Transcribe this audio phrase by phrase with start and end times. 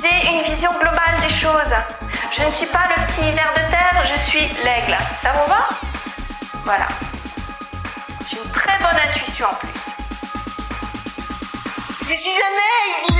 [0.00, 1.74] J'ai une vision globale des choses.
[2.30, 4.96] Je ne suis pas le petit ver de terre, je suis l'aigle.
[5.22, 5.68] Ça vous va?
[6.64, 6.88] Voilà.
[8.30, 9.80] J'ai une très bonne intuition en plus.
[12.08, 13.17] Je suis un aigle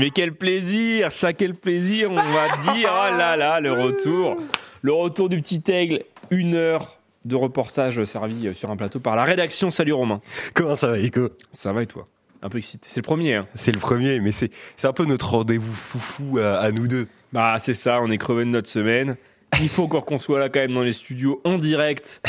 [0.00, 2.90] Mais quel plaisir, ça quel plaisir, on va dire.
[2.90, 4.38] Oh là là, le retour.
[4.82, 6.02] Le retour du petit aigle.
[6.30, 9.70] Une heure de reportage servi sur un plateau par la rédaction.
[9.70, 10.22] Salut Romain.
[10.54, 12.08] Comment ça va, Nico Ça va et toi?
[12.42, 12.88] Un peu excité.
[12.90, 13.34] C'est le premier.
[13.34, 13.46] hein.
[13.54, 17.06] C'est le premier, mais c'est c'est un peu notre rendez-vous foufou à, à nous deux.
[17.34, 19.16] Bah c'est ça, on est crevé de notre semaine.
[19.60, 22.22] Il faut encore qu'on soit là quand même dans les studios en direct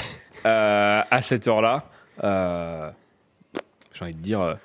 [0.45, 1.85] euh, à cette heure-là.
[2.25, 2.89] Euh,
[3.93, 4.57] J'ai envie de dire,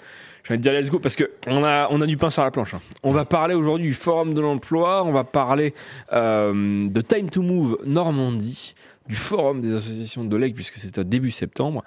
[0.50, 2.74] de dire let's go parce que on a on a du pain sur la planche.
[2.74, 2.80] hein.
[3.02, 5.02] On va parler aujourd'hui du forum de l'emploi.
[5.04, 5.74] On va parler
[6.12, 8.74] euh, de Time to Move Normandie,
[9.08, 11.82] du forum des associations de l'EG puisque c'est au début septembre.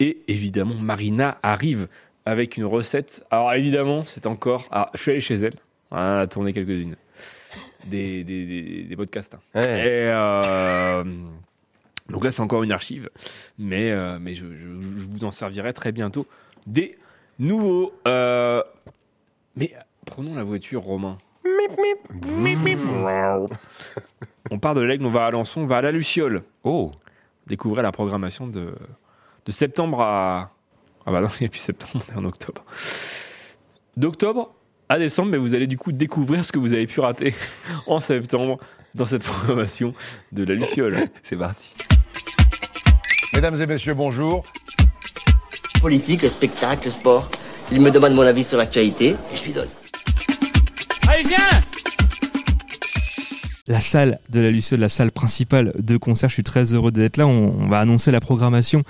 [0.00, 1.88] Et évidemment, Marina arrive
[2.26, 3.24] avec une recette.
[3.30, 4.68] Alors évidemment, c'est encore.
[4.70, 5.54] Alors, je suis allé chez elle.
[5.90, 6.96] On a tourné quelques-unes
[7.86, 9.34] des, des, des, des podcasts.
[9.34, 9.40] hein.
[9.60, 9.62] Ouais.
[9.80, 11.04] Et euh,
[12.08, 13.08] donc là, c'est encore une archive,
[13.58, 16.26] mais, euh, mais je, je- je vous en servirai très bientôt
[16.66, 16.96] des
[17.38, 17.92] nouveaux.
[18.08, 18.62] euh,
[19.56, 19.72] mais
[20.06, 21.18] prenons la voiture, Romain.
[24.50, 26.42] On part de l'aigle, on va à Alençon, on va à la Luciole.
[26.64, 26.90] Oh,
[27.46, 28.74] Découvrir la programmation de,
[29.44, 30.50] de septembre à.
[31.06, 32.64] Ah bah non, il n'y a plus septembre, on est en octobre.
[33.96, 34.54] D'octobre
[34.88, 37.34] à décembre, mais vous allez du coup découvrir ce que vous avez pu rater
[37.86, 38.58] en septembre
[38.94, 39.92] dans cette programmation
[40.32, 41.08] de la Luciole.
[41.22, 41.76] c'est parti.
[43.34, 44.44] Mesdames et messieurs, bonjour.
[45.84, 47.28] Politique, spectacle, sport.
[47.70, 49.68] Il me demande mon avis sur l'actualité et je lui donne.
[53.66, 56.30] la salle de la Luciole, la salle principale de concert.
[56.30, 57.26] Je suis très heureux d'être là.
[57.26, 58.82] On, on va annoncer la programmation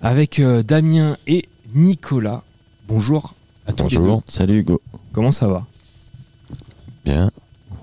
[0.00, 2.44] avec euh, Damien et Nicolas.
[2.86, 3.34] Bonjour
[3.66, 4.02] à tous les deux.
[4.02, 4.80] Bonjour, salut Hugo.
[5.10, 5.66] Comment ça va?
[7.04, 7.32] Bien,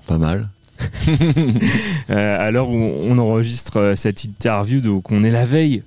[0.06, 0.48] pas mal.
[2.08, 5.82] Euh, À l'heure où on enregistre euh, cette interview, donc on est la veille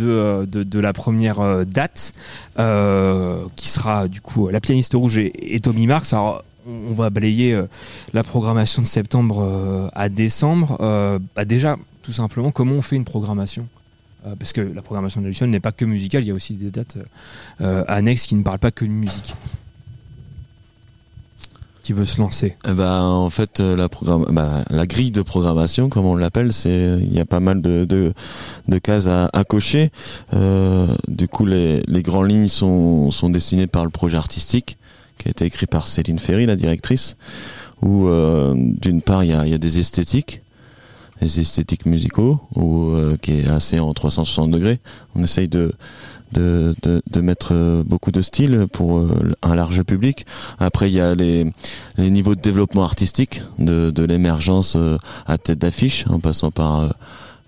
[0.00, 2.12] de, euh, de, la première euh, date,
[2.58, 6.12] euh, qui sera du coup la pianiste rouge et, Tommy Marx.
[6.12, 7.58] Alors, on va balayer
[8.12, 10.76] la programmation de septembre à décembre.
[11.34, 13.66] Bah déjà, tout simplement, comment on fait une programmation?
[14.38, 16.98] Parce que la programmation de n'est pas que musicale, il y a aussi des dates
[17.88, 19.34] annexes qui ne parlent pas que de musique.
[21.90, 23.88] Qui veut se lancer ben, en fait, euh,
[24.30, 28.12] bah, la grille de programmation, comme on l'appelle, c'est il y a pas mal de,
[28.80, 29.90] cases à, cocher.
[30.32, 34.78] Euh, du coup, les, les grandes lignes sont, dessinées par le projet artistique,
[35.18, 37.16] qui a été écrit par Céline Ferry, la directrice,
[37.82, 40.42] où euh, d'une part, il y a, des esthétiques,
[41.20, 44.78] des esthétiques musicaux, euh, qui est assez en 360 degrés.
[45.16, 45.72] On essaye de,
[46.32, 50.26] de, de, de mettre euh, beaucoup de styles pour euh, un large public.
[50.58, 51.50] Après, il y a les,
[51.96, 56.94] les niveaux de développement artistique, de, de l'émergence euh, à tête d'affiche, en passant par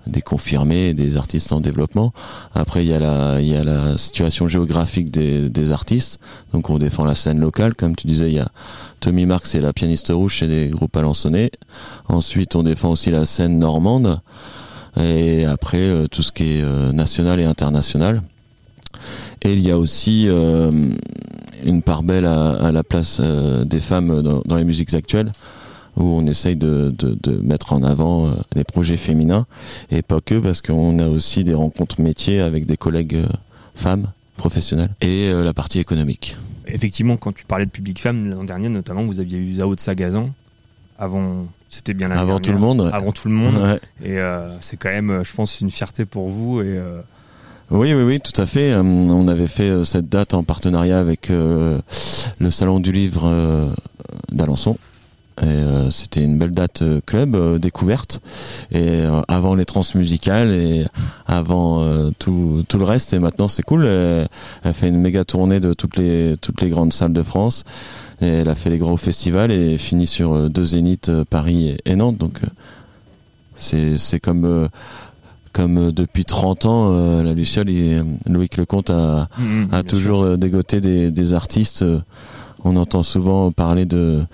[0.09, 2.13] des confirmés des artistes en développement.
[2.55, 6.19] Après, il y a la, il y a la situation géographique des, des artistes.
[6.53, 7.75] Donc, on défend la scène locale.
[7.75, 8.49] Comme tu disais, il y a
[8.99, 11.53] Tommy Marx et la pianiste rouge chez les groupes alençonnais.
[12.09, 14.21] Ensuite, on défend aussi la scène normande.
[15.01, 18.23] Et après, tout ce qui est national et international.
[19.45, 20.71] Et il y a aussi euh,
[21.65, 25.33] une part belle à, à la place euh, des femmes dans, dans les musiques actuelles,
[25.97, 29.47] où on essaye de, de, de mettre en avant euh, les projets féminins,
[29.91, 33.19] et pas que, parce qu'on a aussi des rencontres métiers avec des collègues
[33.75, 36.37] femmes professionnelles, et la partie économique.
[36.67, 39.81] Effectivement, quand tu parlais de public femme l'an dernier, notamment, vous aviez eu Zao de
[39.81, 40.31] Sagazan.
[40.99, 42.61] Avant, c'était bien l'année Avant tout dernière.
[42.61, 42.91] le monde.
[42.93, 43.55] Avant tout le monde.
[43.61, 43.81] Ouais.
[44.05, 46.61] Et euh, c'est quand même, je pense, une fierté pour vous.
[46.61, 47.01] Et euh,
[47.71, 48.73] Oui, oui, oui, tout à fait.
[48.73, 51.79] Euh, on avait fait euh, cette date en partenariat avec euh,
[52.39, 53.73] le Salon du Livre
[54.31, 54.77] d'Alençon.
[55.91, 58.21] C'était une belle date club découverte.
[58.71, 60.87] Et avant les trans musicales et
[61.27, 61.85] avant
[62.19, 63.13] tout, tout le reste.
[63.13, 63.87] Et maintenant c'est cool.
[63.87, 64.29] Elle,
[64.63, 67.65] elle fait une méga tournée de toutes les toutes les grandes salles de France.
[68.21, 71.97] Et elle a fait les gros festivals et finit sur deux zéniths Paris et, et
[71.97, 72.19] Nantes.
[72.19, 72.41] Donc
[73.57, 74.69] c'est comme
[75.53, 79.83] comme euh, depuis 30 ans, euh, la Luciole, et, euh, Loïc Lecomte a, mm, a
[79.83, 81.85] toujours dégoté des, des artistes.
[82.65, 84.25] On entend souvent parler de,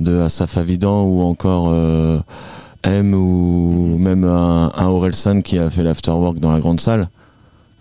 [0.00, 2.20] de Asaf Avidan ou encore euh,
[2.82, 7.08] M ou même un, un Orelsan qui a fait l'afterwork dans la grande salle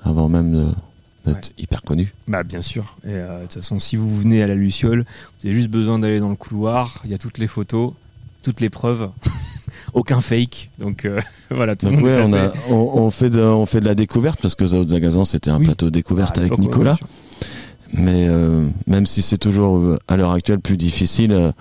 [0.04, 0.66] avant même de,
[1.26, 2.14] d'être hyper connu.
[2.28, 2.98] Bah bien sûr.
[3.04, 6.00] Et euh, de toute façon, si vous venez à la Luciole, vous avez juste besoin
[6.00, 7.02] d'aller dans le couloir.
[7.04, 7.94] Il y a toutes les photos,
[8.44, 9.10] toutes les preuves.
[9.94, 10.70] Aucun fake.
[10.80, 11.20] Donc euh,
[11.52, 13.86] voilà, tout le Donc monde ouais, on, a, on, on fait de, on fait de
[13.86, 15.66] la découverte parce que Zao Zagazan c'était un Oui.
[15.66, 16.98] plateau découverte À avec ouais, Nicolas.
[17.94, 21.54] Mais euh, même si c'est toujours euh, à l'heure actuelle plus difficile,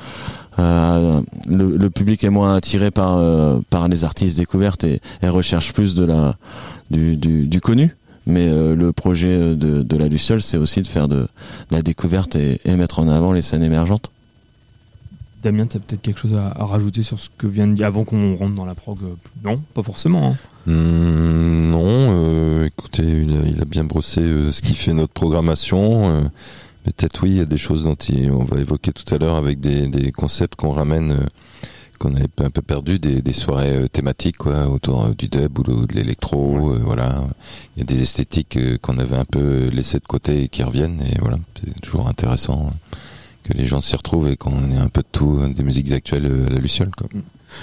[0.58, 3.20] euh, le, le public est moins attiré par
[3.70, 6.36] par les artistes découvertes et, et recherche plus de la
[6.90, 7.94] du, du, du connu.
[8.28, 11.28] Mais euh, le projet de, de la Luciole, c'est aussi de faire de, de
[11.70, 14.10] la découverte et, et mettre en avant les scènes émergentes.
[15.46, 17.86] Damien, tu as peut-être quelque chose à, à rajouter sur ce que vient de dire
[17.86, 19.14] avant qu'on rentre dans la prog euh,
[19.44, 20.30] Non, pas forcément.
[20.32, 20.36] hein.
[20.66, 26.08] Hum, non, euh, écoutez, il a, bien brossé euh, ce qui fait notre programmation.
[26.10, 26.20] euh,
[26.84, 29.36] Peut-être oui, il y a des choses dont il- on va évoquer tout à l'heure
[29.36, 31.26] avec des, des concepts qu'on ramène,
[32.00, 35.94] qu'on avait un peu perdu, des, des soirées thématiques quoi, autour du dub ou de,
[35.94, 36.74] l'électro.
[36.84, 37.24] voilà,
[37.76, 41.00] il y a des esthétiques qu'on avait un peu laissées de côté et qui reviennent.
[41.02, 42.96] Et voilà, c'est toujours intéressant euh,
[43.46, 46.26] que les gens s'y retrouvent et qu'on ait un peu de tout, des musiques actuelles
[46.26, 46.90] euh, à la Luciole.
[46.96, 47.06] Quoi.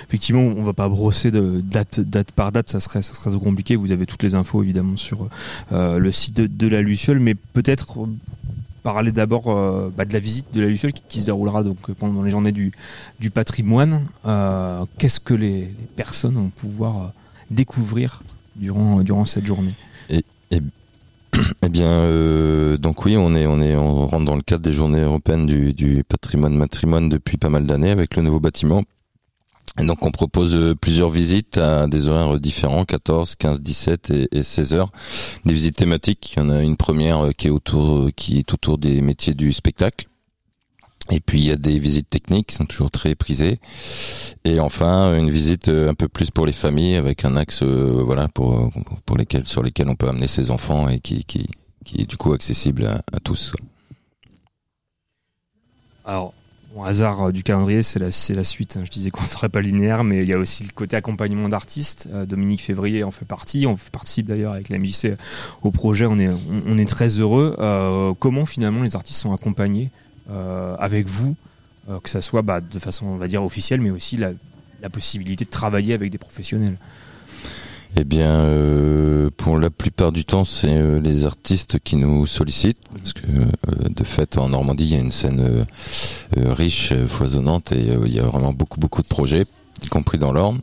[0.07, 3.39] Effectivement, on va pas brosser de date, date par date, ça serait, ça serait trop
[3.39, 3.75] compliqué.
[3.75, 5.27] Vous avez toutes les infos évidemment sur
[5.71, 8.07] euh, le site de, de la Luciole, mais peut-être euh,
[8.81, 11.91] parler d'abord euh, bah, de la visite de la Luciole qui, qui se déroulera donc
[11.99, 12.71] pendant les journées du,
[13.19, 14.07] du patrimoine.
[14.25, 17.11] Euh, Qu'est-ce que les, les personnes vont pouvoir
[17.51, 18.23] découvrir
[18.55, 19.73] durant, durant cette journée?
[21.63, 24.71] Eh bien, euh, donc oui, on est, on est, on rentre dans le cadre des
[24.71, 28.83] Journées européennes du, du patrimoine matrimoine depuis pas mal d'années avec le nouveau bâtiment.
[29.79, 34.27] Et donc on propose euh, plusieurs visites à des horaires différents, 14, 15, 17 et,
[34.31, 34.91] et 16 heures.
[35.45, 36.33] Des visites thématiques.
[36.35, 39.33] Il y en a une première euh, qui est autour, qui est autour des métiers
[39.33, 40.07] du spectacle.
[41.11, 43.59] Et puis il y a des visites techniques qui sont toujours très prisées.
[44.45, 48.01] Et enfin une visite euh, un peu plus pour les familles avec un axe euh,
[48.05, 48.69] voilà pour
[49.05, 51.45] pour lesquels sur lesquels on peut amener ses enfants et qui qui
[51.83, 53.51] qui est du coup accessible à, tous.
[56.05, 56.33] Alors,
[56.73, 58.77] bon, hasard euh, du calendrier, c'est la, la suite.
[58.77, 58.83] hein.
[58.85, 61.49] Je disais qu'on ne serait pas linéaire, mais il y a aussi le côté accompagnement
[61.49, 62.07] d'artistes.
[62.25, 63.67] Dominique Février en fait partie.
[63.67, 65.17] On participe d'ailleurs avec la MJC
[65.61, 66.05] au projet.
[66.05, 66.29] On est,
[66.65, 67.57] on, est très heureux.
[68.19, 69.89] Comment finalement les artistes sont accompagnés?
[70.29, 71.35] Avec vous,
[71.89, 74.31] euh, que ça soit bah, de façon, on va dire, officielle, mais aussi la,
[74.81, 76.77] la possibilité de travailler avec des professionnels.
[77.95, 82.79] Eh bien, euh, pour la plupart du temps, c'est euh, les artistes qui nous sollicitent,
[82.91, 85.63] parce que euh, de fait, en Normandie, il y a une scène euh,
[86.37, 89.45] euh, riche, euh, foisonnante, et euh, il y a vraiment beaucoup, beaucoup de projets,
[89.81, 90.61] y compris dans l'Orne.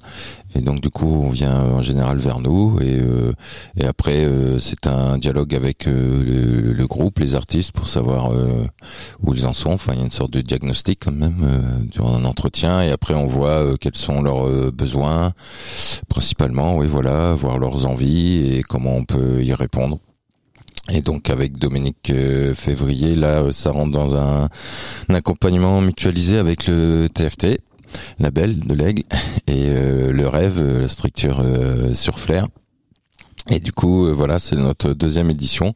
[0.55, 3.33] Et donc, du coup, on vient en général vers nous, et, euh,
[3.77, 8.33] et après, euh, c'est un dialogue avec euh, le, le groupe, les artistes, pour savoir
[8.33, 8.67] euh,
[9.23, 9.71] où ils en sont.
[9.71, 12.91] Enfin, il y a une sorte de diagnostic quand même euh, durant un entretien, et
[12.91, 15.33] après, on voit euh, quels sont leurs besoins,
[16.09, 19.99] principalement, oui, voilà, voir leurs envies et comment on peut y répondre.
[20.93, 22.13] Et donc avec Dominique
[22.55, 24.49] Février, là, ça rentre dans un,
[25.09, 27.61] un accompagnement mutualisé avec le TFT,
[28.19, 29.03] label de l'Aigle,
[29.47, 32.49] et euh, le Rêve, euh, la structure euh, sur Flair.
[33.49, 35.75] Et du coup, voilà, c'est notre deuxième édition.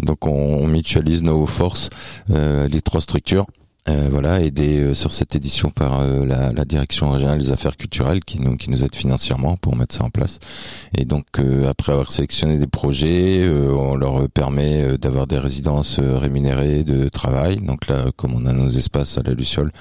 [0.00, 1.90] Donc on, mutualise nos forces,
[2.28, 3.46] les trois structures.
[3.88, 7.78] Euh, voilà, aidé euh, sur cette édition par euh, la, la direction régionale des affaires
[7.78, 10.38] culturelles qui nous qui nous aide financièrement pour mettre ça en place.
[10.96, 15.38] Et donc euh, après avoir sélectionné des projets, euh, on leur permet euh, d'avoir des
[15.38, 17.56] résidences rémunérées de travail.
[17.56, 19.72] Donc là, comme on a nos espaces à la Luciole,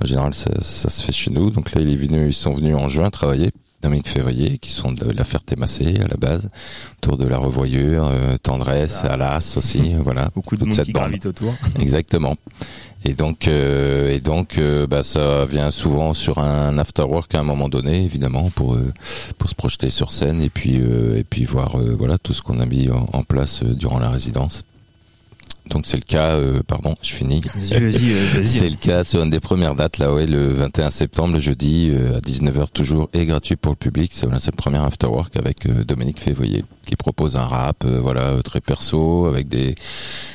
[0.00, 1.50] en général ça, ça se fait chez nous.
[1.50, 3.50] Donc là, il est venu, ils sont venus en juin travailler.
[3.82, 6.50] Dominique Février, qui sont de la Ferté-Massé à la base,
[6.98, 9.04] autour de la revoyure, euh, tendresse.
[9.04, 10.28] Alas aussi, voilà.
[10.34, 11.14] Beaucoup de monde cette qui bande.
[11.24, 11.54] autour.
[11.80, 12.36] Exactement.
[13.04, 17.42] Et donc, euh, et donc, euh, bah, ça vient souvent sur un afterwork à un
[17.42, 18.92] moment donné, évidemment, pour euh,
[19.38, 22.60] pour se projeter sur scène et puis euh, et puis voir voilà tout ce qu'on
[22.60, 24.64] a mis en, place durant la résidence.
[25.70, 27.42] Donc c'est le cas, euh, pardon, je finis.
[27.72, 27.92] Euh.
[28.42, 31.90] C'est le cas sur une des premières dates, là, ouais, le 21 septembre, le jeudi,
[31.92, 34.10] euh, à 19h toujours, et gratuit pour le public.
[34.12, 38.00] C'est voilà, c'est le premier afterwork avec euh, Dominique Février, qui propose un rap, euh,
[38.00, 39.76] voilà, euh, très perso, avec des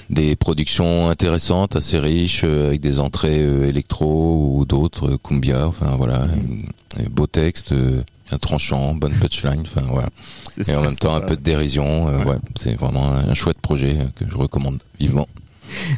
[0.09, 5.67] des productions intéressantes, assez riches, euh, avec des entrées euh, électro ou d'autres, euh, cumbia,
[5.67, 10.09] enfin voilà, euh, beau texte, euh, bien tranchant, bonne punchline, enfin voilà.
[10.57, 12.31] Et ça, en même temps un peu de dérision, euh, Ouais.
[12.31, 15.27] ouais, c'est vraiment un chouette projet euh, que je recommande vivement.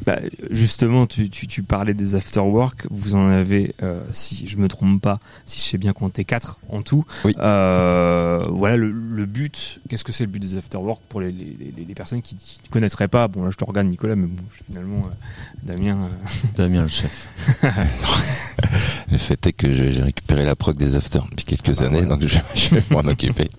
[0.05, 0.19] Bah,
[0.51, 2.85] justement, tu, tu, tu parlais des afterwork.
[2.89, 6.59] Vous en avez, euh, si je me trompe pas, si je sais bien compter quatre
[6.69, 7.05] en tout.
[7.25, 7.33] Oui.
[7.39, 9.79] Euh, voilà le, le but.
[9.89, 12.69] Qu'est-ce que c'est le but des afterwork pour les, les, les- les personnes qui ne
[12.71, 13.27] connaîtraient pas?
[13.27, 15.97] Bon, là, je te regarde, Nicolas, mais bon, finalement, euh, Damien.
[16.55, 17.27] Damien le chef.
[19.11, 22.37] le fait est que j'ai récupéré la prog des afters depuis quelques années, donc je,
[22.55, 23.49] je vais m'en occuper.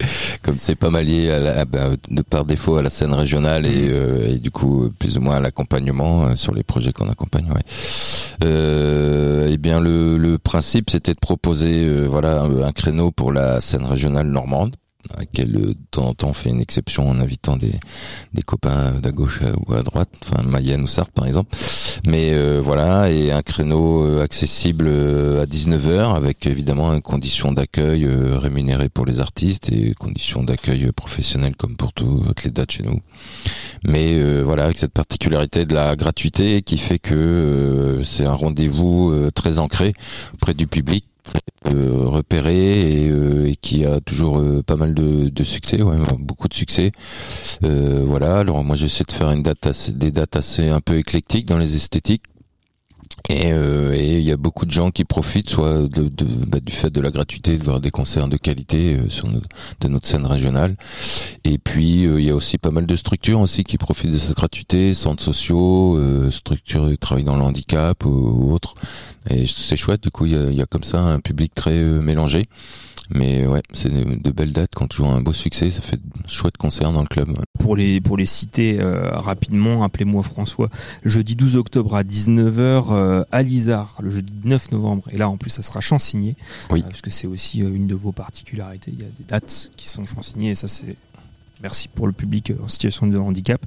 [0.43, 3.13] Comme c'est pas mal lié à la- à- bah, de par défaut à la scène
[3.13, 7.09] régionale et, et du coup plus ou moins à l'accompagnement euh, sur les projets qu'on
[7.09, 7.47] accompagne.
[7.51, 7.63] Ouais.
[8.45, 13.61] Euh, eh bien le, le principe c'était de proposer euh, voilà un créneau pour la
[13.61, 14.77] scène régionale normande
[15.15, 17.79] à laquelle de temps en temps on fait une exception en invitant des,
[18.45, 21.57] copains d'à gauche ou à droite, enfin Mayenne ou Sarthe par exemple.
[22.07, 27.53] Mais euh, voilà, et un créneau euh, accessible euh, à 19h avec évidemment une condition
[27.53, 32.51] d'accueil euh, rémunérée pour les artistes et conditions d'accueil professionnelles comme pour tout- toutes les
[32.51, 33.01] dates chez nous.
[33.85, 39.61] Mais voilà, avec cette particularité de la gratuité qui fait que c'est un rendez-vous très
[39.61, 39.93] ancré
[40.35, 41.05] auprès du public
[41.67, 45.97] euh, repéré et, euh, et qui a toujours euh, pas mal de, de succès, ouais,
[46.19, 46.93] beaucoup de succès.
[47.65, 50.97] Euh, voilà, alors moi j'essaie de faire une date assez, des dates assez un peu
[50.99, 52.25] éclectiques dans les esthétiques.
[53.29, 56.61] Et euh, et il y a beaucoup de gens qui profitent soit de, de- bah,
[56.61, 59.49] du fait de la gratuité de voir des concerts de qualité euh, sur notre,
[59.81, 60.77] de notre scène régionale.
[61.45, 64.19] Et puis euh, il y a aussi pas mal de structures aussi qui profitent de
[64.19, 68.75] cette gratuité, centres sociaux, euh, structures qui travaillent dans le handicap ou, autres.
[69.29, 71.77] Et c'est chouette, du coup il y a, y a comme ça un public très
[71.83, 72.47] mélangé.
[73.11, 74.73] Mais ouais, c'est de, belles dates.
[74.75, 77.29] Quand tu vois un beau succès, ça fait de chouettes concerts dans le club.
[77.31, 77.45] ouais.
[77.59, 80.69] Pour les, pour les citer euh, rapidement, appelez-moi François,
[81.05, 85.37] jeudi 12 octobre à 19h euh, à Lizard, le jeudi 9 novembre, et là en
[85.37, 86.37] plus ça sera chansigné,
[86.71, 86.81] Oui.
[86.81, 89.71] euh, parce que c'est aussi euh, une de vos particularités, il y a des dates
[89.77, 90.97] qui sont chansignées, et ça c'est...
[91.61, 93.61] Merci pour le public en situation de handicap.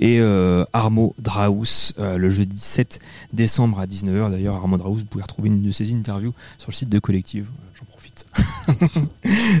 [0.00, 2.98] Et euh, Armo Draus, euh, le jeudi 7
[3.32, 4.32] décembre à 19h.
[4.32, 7.46] D'ailleurs, Armo Draus, vous pouvez retrouver une de ses interviews sur le site de Collective.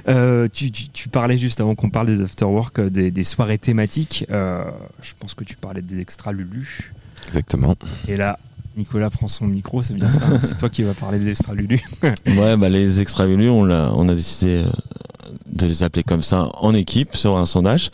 [0.08, 3.58] Euh, tu, tu- tu parlais juste avant qu'on parle des afterwork, euh, des, des soirées
[3.58, 4.24] thématiques.
[4.30, 4.64] Euh,
[5.02, 6.92] je pense que tu parlais des extra Lulu.
[7.28, 7.74] Exactement.
[8.08, 8.38] Et là,
[8.76, 10.26] Nicolas prend son micro, c'est bien ça.
[10.42, 11.80] c'est toi qui vas parler des extra Lulu.
[12.26, 14.70] Ouais, bah les extra on l'a, on a décidé euh,
[15.56, 17.90] de les appeler comme ça en équipe sur un sondage.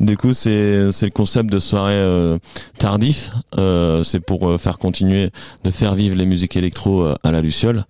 [0.00, 2.38] Du coup, c'est c'est le concept de soirée euh,
[2.78, 3.30] tardif.
[3.58, 5.30] Euh, c'est pour euh, faire continuer
[5.64, 7.84] de faire vivre les musiques électro à la Luciole.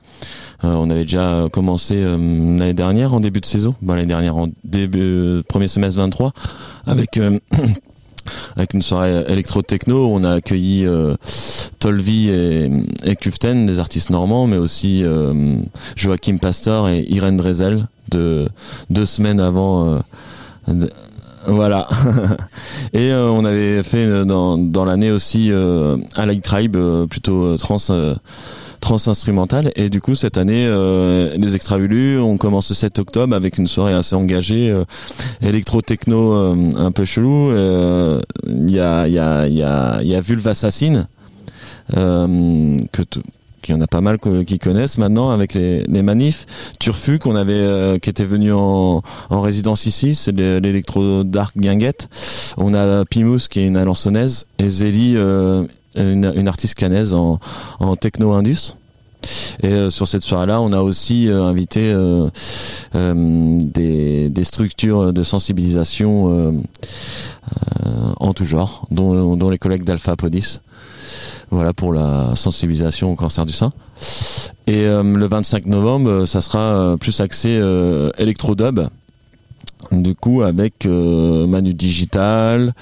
[0.63, 5.43] On avait déjà commencé l'année dernière en début de saison, bah, l'année dernière en début
[5.47, 6.33] premier semestre 23
[6.87, 7.21] avec
[8.57, 10.09] avec une soirée électro-techno.
[10.13, 11.15] On a accueilli euh,
[11.79, 15.57] Tolvi et, Kuften, des artistes normands, mais aussi euh,
[15.97, 18.49] Joachim Pastor et Irène Drezel, de,
[18.91, 20.01] deux semaines avant.
[20.69, 20.87] euh,
[21.47, 21.89] voilà.
[22.95, 26.77] et on avait fait dans, l'année aussi euh, Allied Tribe,
[27.11, 27.77] plutôt trans.
[28.85, 32.99] Euh, trans instrumentale et du coup cette année euh, les extra on commence le 7
[32.99, 34.85] octobre avec une soirée assez engagée euh,
[35.43, 40.15] électro techno euh, un peu chelou Euh, il y a y a y a y
[40.15, 41.07] a Vulve Assassin
[41.97, 43.03] euh, que
[43.63, 46.45] qu'il y en a pas mal que- qui connaissent maintenant avec les, les manifs.
[46.79, 49.01] Turfu qu'on avait euh, qui était venu en,
[49.31, 52.09] en résidence ici, c'est l'électro dark guinguette.
[52.59, 55.65] On a Pimous qui est une alençonnaise et Zélie euh,
[55.97, 57.39] une, artiste canaise en,
[57.81, 58.75] en techno indus.
[59.63, 62.29] Et euh, sur cette soirée-là, on a aussi euh, invité euh,
[62.95, 66.63] des, structures de sensibilisation
[68.21, 70.61] en tout genre, dont, les collègues d'Alpha Podis.
[71.51, 73.73] Voilà pour la sensibilisation au cancer du sein.
[74.67, 77.61] Et le 25 novembre, ça sera plus axé
[78.19, 78.89] électro-dub.
[79.93, 82.73] Du coup, avec euh, Manu Digital,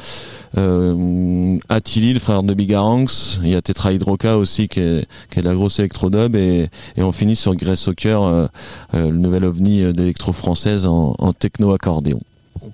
[0.57, 5.07] euh, Attili, le frère de Bigaranx, il y a Tetra Hydroca aussi qui est,
[5.37, 8.47] la grosse électro-dub et, et on finit sur Grey Soccer, euh,
[8.93, 12.21] le nouvel ovni d'électro-française en, techno-accordéon.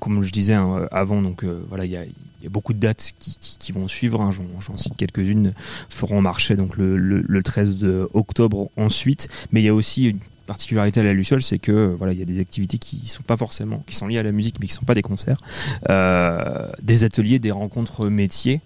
[0.00, 2.02] Comme je disais hein, avant, donc voilà, il y a,
[2.50, 3.12] beaucoup de dates
[3.58, 4.20] qui, vont suivre.
[4.20, 4.30] hein,
[4.60, 5.52] J'en cite quelques-unes.
[5.88, 9.28] Feront marché donc le, le- le 13 de octobre ensuite.
[9.52, 10.18] Mais il y a aussi une
[10.48, 13.22] particularité à la Luciole, c'est que euh, voilà, il y a des activités qui sont
[13.22, 15.40] pas forcément, qui sont liées à la musique, mais qui sont pas des concerts,
[15.90, 18.60] Euh, des ateliers, des rencontres métiers.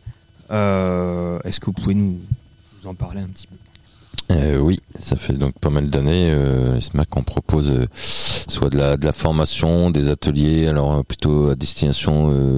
[0.51, 2.19] Euh, Est-ce que vous pouvez nous,
[2.85, 3.57] en parler un petit peu?
[4.59, 6.31] Oui, ça fait donc pas mal d'années.
[6.31, 12.15] Euh, SMAC, on propose soit de la, formation, des ateliers, alors plutôt à destination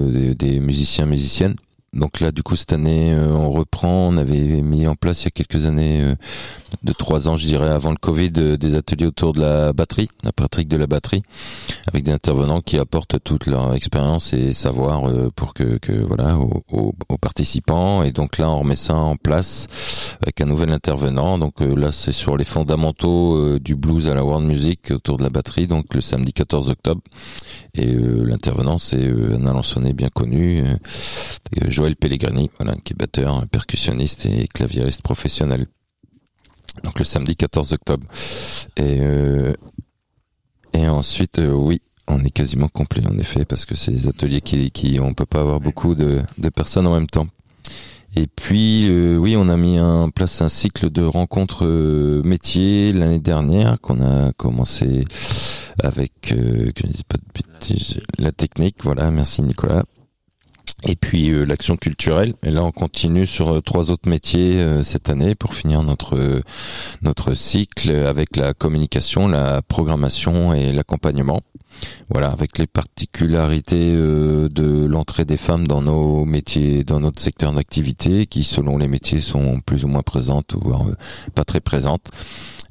[0.09, 1.55] des, des musiciens, musiciennes.
[1.95, 4.09] Donc là, du coup, cette année, euh, on reprend.
[4.09, 6.15] On avait mis en place il y a quelques années, euh,
[6.83, 10.09] de trois ans, je dirais, avant le Covid, euh, des ateliers autour de la batterie,
[10.25, 11.23] la pratique de la batterie,
[11.87, 16.93] avec des intervenants qui apportent toute leur expérience et savoir pour que, que voilà, aux,
[17.21, 18.03] participants.
[18.03, 21.37] Et donc là, on remet ça en place avec un nouvel intervenant.
[21.37, 25.29] Donc là, c'est sur les fondamentaux du blues à la world music autour de la
[25.29, 25.67] batterie.
[25.67, 27.01] Donc le samedi 14 octobre.
[27.73, 30.63] Et l'intervenant, c'est un Alençonnais bien connu,
[31.93, 35.67] Pellegrini, voilà, qui est batteur, percussionniste et claviériste professionnel.
[36.83, 38.07] Donc le samedi 14 octobre.
[38.77, 39.53] Et, euh,
[40.73, 44.71] ensuite, euh, oui, on est quasiment complet en effet, parce que c'est des ateliers qui,
[44.71, 46.23] qui on peut pas avoir beaucoup de,
[46.55, 47.27] personnes en même temps.
[48.17, 51.65] Et puis, euh, oui, on a mis en place un cycle de rencontres
[52.23, 55.05] métiers l'année dernière qu'on a commencé
[55.83, 56.33] avec,
[58.17, 58.77] la technique.
[58.83, 59.83] Voilà, merci Nicolas.
[60.87, 62.33] Et puis euh, l'action culturelle.
[62.43, 66.41] Et là, on continue sur euh, trois autres métiers euh, cette année pour finir notre
[67.01, 71.41] notre cycle avec la communication, la programmation et l'accompagnement.
[72.09, 77.51] Voilà, avec les particularités euh, de l'entrée des femmes dans nos métiers, dans notre secteur
[77.51, 80.95] d'activité, qui selon les métiers sont plus ou moins présentes euh,
[81.33, 82.11] pas très présentes.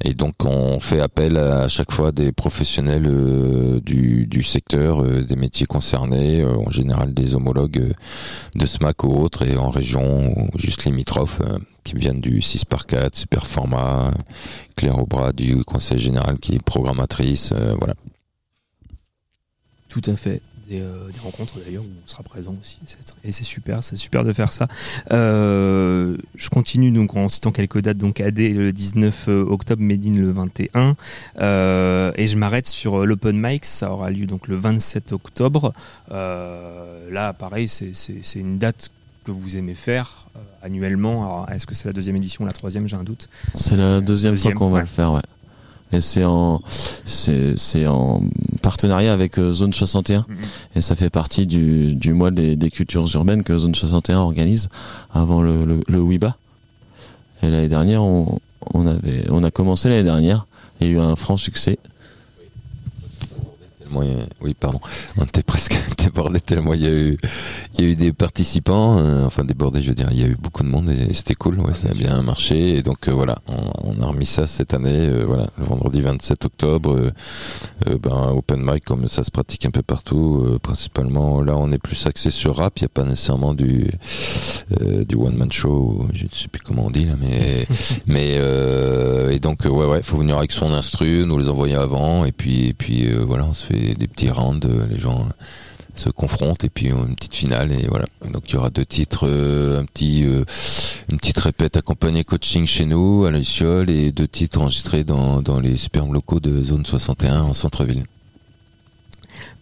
[0.02, 5.36] Et donc on fait appel à chaque fois des professionnels euh, du, secteur, euh, des
[5.36, 7.94] métiers concernés, euh, en général des homologues
[8.54, 11.40] de SMAC ou autres, et en région ou juste limitrophes,
[11.84, 14.10] qui viennent du 6 par 4, Super Format,
[14.76, 17.94] Claire Aubras du Conseil Général qui est programmatrice, voilà.
[19.88, 20.42] Tout à fait.
[20.68, 22.78] Des, euh, des rencontres d'ailleurs où on sera présent aussi.
[23.22, 24.66] Et c'est super, c'est super de faire ça.
[25.12, 27.98] Euh, je continue donc en citant quelques dates.
[27.98, 30.96] Donc AD le 19 octobre, Medine le 21.
[31.38, 33.64] Euh, et je m'arrête sur euh, l'open mic.
[33.66, 35.72] Ça aura lieu donc le 27 octobre.
[36.12, 37.92] Euh, là, pareil, c'est-
[38.34, 38.90] une date
[39.24, 41.22] que vous aimez faire euh, annuellement.
[41.24, 42.86] Alors, Est-ce que c'est la deuxième édition, la troisième?
[42.88, 43.28] J'ai un doute.
[43.54, 45.22] C'est la deuxième, Deuxième, fois qu'on va le faire, ouais.
[45.94, 46.60] Et c'est en,
[47.04, 48.20] c'est, c'est en
[48.62, 50.26] partenariat avec euh, Zone 61.
[50.28, 50.36] Mhm.
[50.76, 54.68] Et ça fait partie du, du mois des, des cultures urbaines que Zone 61 organise
[55.12, 56.36] avant le, le, le WIBA.
[57.42, 58.38] Et l'année dernière, on,
[58.72, 60.46] on avait, on a commencé l'année dernière.
[60.80, 61.78] Il y a eu un franc succès.
[64.02, 64.80] Tellement Oui, pardon.
[65.16, 67.18] On était presque débordé tellement il y a eu,
[67.78, 70.26] il y a eu des participants, euh, enfin débordé, je veux dire, il y a
[70.26, 72.76] eu beaucoup de monde et c'était cool, ouais, ça a bien marché.
[72.76, 76.00] Et donc euh, voilà, on, on a remis ça cette année, euh, voilà, le vendredi
[76.00, 77.12] 27 octobre,
[77.86, 82.06] ben, open mic comme ça se pratique un peu partout, principalement là on est plus
[82.06, 83.90] axé sur rap, il n'y a pas nécessairement du,
[84.80, 87.66] du one man show, je ne sais plus comment on dit là, mais
[88.06, 88.34] mais
[89.34, 92.68] et donc ouais ouais, faut venir avec son instru, nous les envoyer avant et puis
[92.68, 95.28] et puis voilà, on se fait des petits rounds, euh, les gens
[95.94, 98.06] se confrontent et puis euh, une petite finale et voilà.
[98.32, 100.44] Donc il y aura deux titres, euh, un petit euh,
[101.10, 105.60] une petite répète accompagnée coaching chez nous à Luciole et deux titres enregistrés dans dans
[105.60, 108.04] les superbes locaux de zone 61 en centre-ville.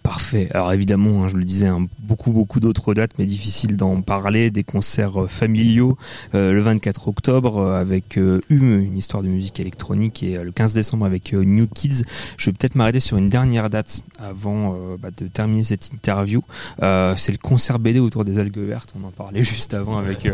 [0.02, 0.48] Parfait.
[0.52, 4.50] Alors évidemment, hein, je le disais, hein, beaucoup beaucoup d'autres dates, mais difficile d'en parler.
[4.50, 5.96] Des concerts euh, familiaux
[6.34, 10.74] euh, le 24 octobre euh, avec Hume, une histoire de musique électronique, et le 15
[10.74, 12.02] décembre avec New Kids.
[12.36, 16.42] Je vais peut-être m'arrêter sur une dernière date avant bah, de terminer cette interview.
[16.80, 18.92] C'est le concert BD autour des algues vertes.
[19.00, 20.28] On en parlait juste avant avec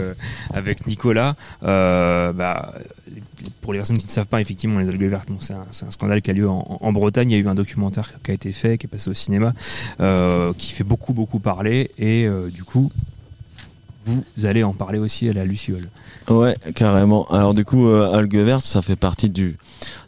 [0.54, 1.36] avec Nicolas.
[1.62, 2.74] Bah,
[3.60, 6.22] pour les personnes qui ne savent pas, effectivement, les algues vertes, bon, c'est un, scandale
[6.22, 7.30] qui a lieu en, en Bretagne.
[7.30, 9.52] Il y a eu un documentaire qui a été fait, qui est passé au cinéma,
[10.00, 11.90] euh, qui fait beaucoup, beaucoup parler.
[11.98, 12.90] Et euh, du coup,
[14.06, 15.88] vous allez en parler aussi à la Luciole.
[16.28, 17.26] Ouais, carrément.
[17.26, 19.56] Alors du coup, euh, Algue Verte, ça fait partie du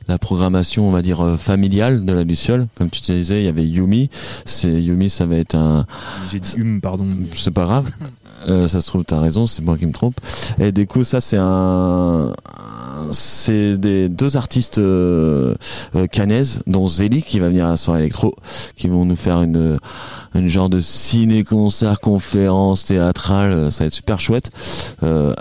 [0.09, 2.67] la programmation, on va dire euh, familiale de la Luciole.
[2.75, 4.11] Comme tu te disais, il y avait Yumi.
[4.45, 5.87] C'est Yumi, ça va être un.
[6.31, 7.07] J'ai dit Hume, pardon.
[7.35, 7.91] C'est pas grave.
[8.49, 10.17] Euh, ça se trouve, t'as raison, c'est moi qui me trompe.
[10.59, 12.33] Et du coup, ça c'est un,
[13.11, 15.55] c'est des deux artistes euh,
[15.95, 16.07] euh,
[16.67, 18.35] dont Zélie qui va venir à la soirée électro,
[18.77, 19.79] qui vont nous faire une
[20.35, 23.73] une genre de ciné-concert, conférence théâtrale.
[23.73, 24.51] Ça va être super chouette.
[25.03, 25.35] Euh,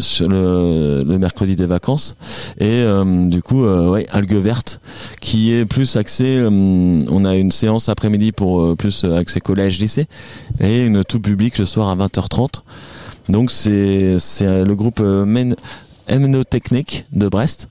[0.00, 2.16] sur le, le mercredi des vacances.
[2.58, 4.80] Et euh, du coup euh, ouais algue verte
[5.20, 10.06] qui est plus axé euh, on a une séance après-midi pour plus accès collège lycée
[10.60, 12.62] et une tout public le soir à 20h30
[13.28, 15.00] donc c'est c'est le groupe
[16.10, 17.68] Mnotechnique de Brest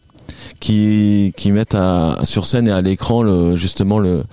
[0.59, 4.23] qui qui mettent à, sur scène et à l'écran le justement le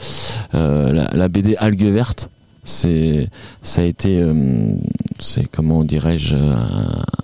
[0.54, 2.30] euh, la, la BD Algue verte
[2.64, 3.28] c'est
[3.62, 4.34] ça a été euh,
[5.18, 6.68] c'est comment dirais-je un,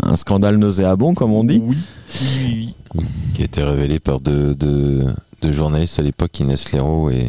[0.03, 1.77] un scandale nauséabond comme on dit Oui,
[2.45, 3.05] oui, oui.
[3.35, 5.05] qui a été révélé par deux, deux,
[5.43, 7.29] deux journalistes à l'époque, Inès Leroux et,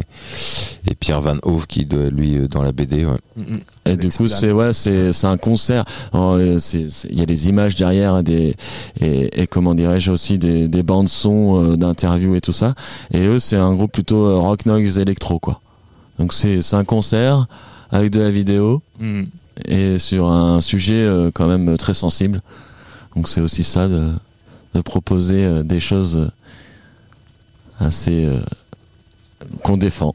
[0.90, 3.06] et Pierre Van Hove, qui doit lui euh, dans la BD.
[3.06, 3.12] Ouais.
[3.38, 3.56] Mm, mm.
[3.86, 7.22] et Avec du coup ce c'est ouais c'est c'est un concert euh, c'est- il y
[7.22, 8.56] a des images derrière et des
[9.00, 12.74] et, et comment dirais-je aussi des des bandes son euh, d'interviews et tout ça
[13.14, 15.62] et eux c'est un groupe plutôt euh, rock noise électro quoi
[16.20, 17.48] donc c'est c'est un concert
[17.92, 19.24] avec de la vidéo Mm.
[19.66, 22.42] et sur un sujet euh, quand même très sensible.
[23.16, 24.12] Donc c'est aussi ça de,
[24.74, 26.32] de proposer euh, des choses
[27.80, 28.40] assez euh,
[29.64, 30.14] qu'on défend.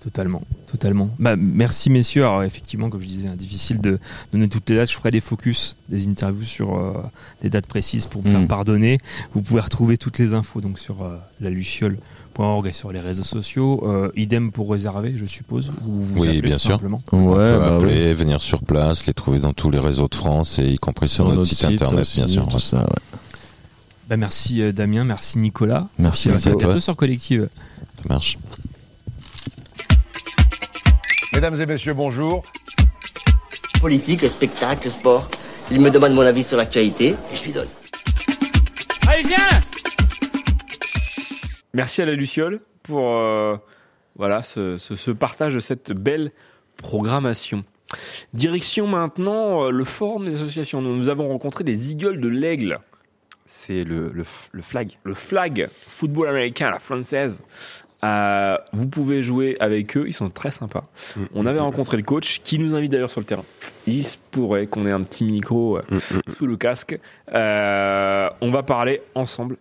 [0.00, 1.10] Totalement, totalement.
[1.18, 2.22] Bah, merci messieurs.
[2.22, 3.98] Alors effectivement, comme je disais, hein, difficile de
[4.32, 4.88] donner toutes les dates.
[4.90, 6.92] Je ferai des focus, des interviews sur euh,
[7.42, 8.46] des dates précises pour me faire Mm.
[8.46, 8.98] pardonner.
[9.34, 11.98] Vous pouvez retrouver toutes les infos donc sur euh, la luciole.org
[12.66, 13.82] et sur les réseaux sociaux.
[13.86, 15.70] Euh, idem pour réserver, je suppose.
[15.86, 16.72] Ou vous Oui, bien sûr.
[16.72, 17.02] simplement.
[17.12, 20.14] On Ouais, peut bah appeler, venir sur place, les trouver dans tous les réseaux de
[20.14, 22.48] France et y compris sur, notre, site, internet, aussi, bien sûr.
[22.48, 23.18] Tout ça, ouais.
[24.08, 25.86] Bah, merci euh, Damien, merci Nicolas.
[25.98, 27.48] Merci, merci à bientôt sur Collective.
[27.96, 28.38] Ça marche.
[31.32, 32.42] Mesdames et messieurs, bonjour.
[33.80, 35.28] Politique, spectacle, sport.
[35.70, 37.66] Il me demande mon avis sur l'actualité et je lui donne.
[41.76, 43.56] Merci à la Luciole pour euh,
[44.16, 46.32] voilà, ce, ce- ce partage de cette belle
[46.78, 47.64] programmation.
[48.32, 50.80] Direction maintenant euh, le forum des associations.
[50.80, 52.80] Nous, nous avons rencontré les Eagles de l'Aigle,
[53.44, 54.92] C'est le, le, flag.
[55.04, 57.44] le flag football américain, la française.
[58.04, 60.82] Euh, vous pouvez jouer avec eux, ils sont très sympas.
[61.16, 61.20] Mm.
[61.34, 63.44] On avait rencontré le coach qui nous invite d'ailleurs sur le terrain.
[63.86, 66.20] Il se pourrait qu'on ait un petit micro Mm, mm.
[66.32, 66.98] sous le casque.
[67.32, 69.56] Euh, on va parler ensemble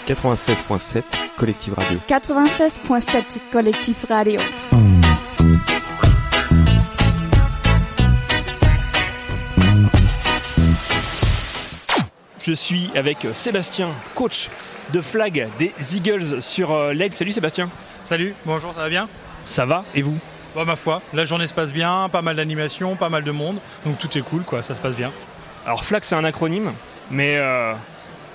[0.07, 1.03] 96.7
[1.37, 1.99] Collective Radio.
[2.09, 4.41] 96.7 Collective Radio.
[12.45, 14.51] Je suis avec Sébastien, coach
[14.93, 17.15] de flag des Eagles sur euh, l'Aigle.
[17.15, 17.71] Salut Sébastien.
[18.03, 19.09] Salut, bonjour, ça va bien?
[19.45, 20.19] Ça va et vous?
[20.55, 23.59] Bon, ma foi, la journée se passe bien, pas mal d'animation, pas mal de monde,
[23.87, 25.11] donc tout est cool, quoi, ça se passe bien.
[25.65, 26.73] Alors flag c'est un acronyme,
[27.11, 27.73] mais euh,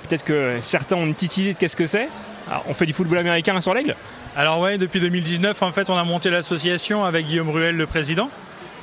[0.01, 2.09] peut-être que certains ont une petite idée de qu'est-ce que c'est.
[2.49, 3.95] Alors, on fait du football américain sur l'Aigle?
[4.35, 8.29] Alors ouais, depuis 2019, en fait, on a monté l'association avec Guillaume Ruel, le président.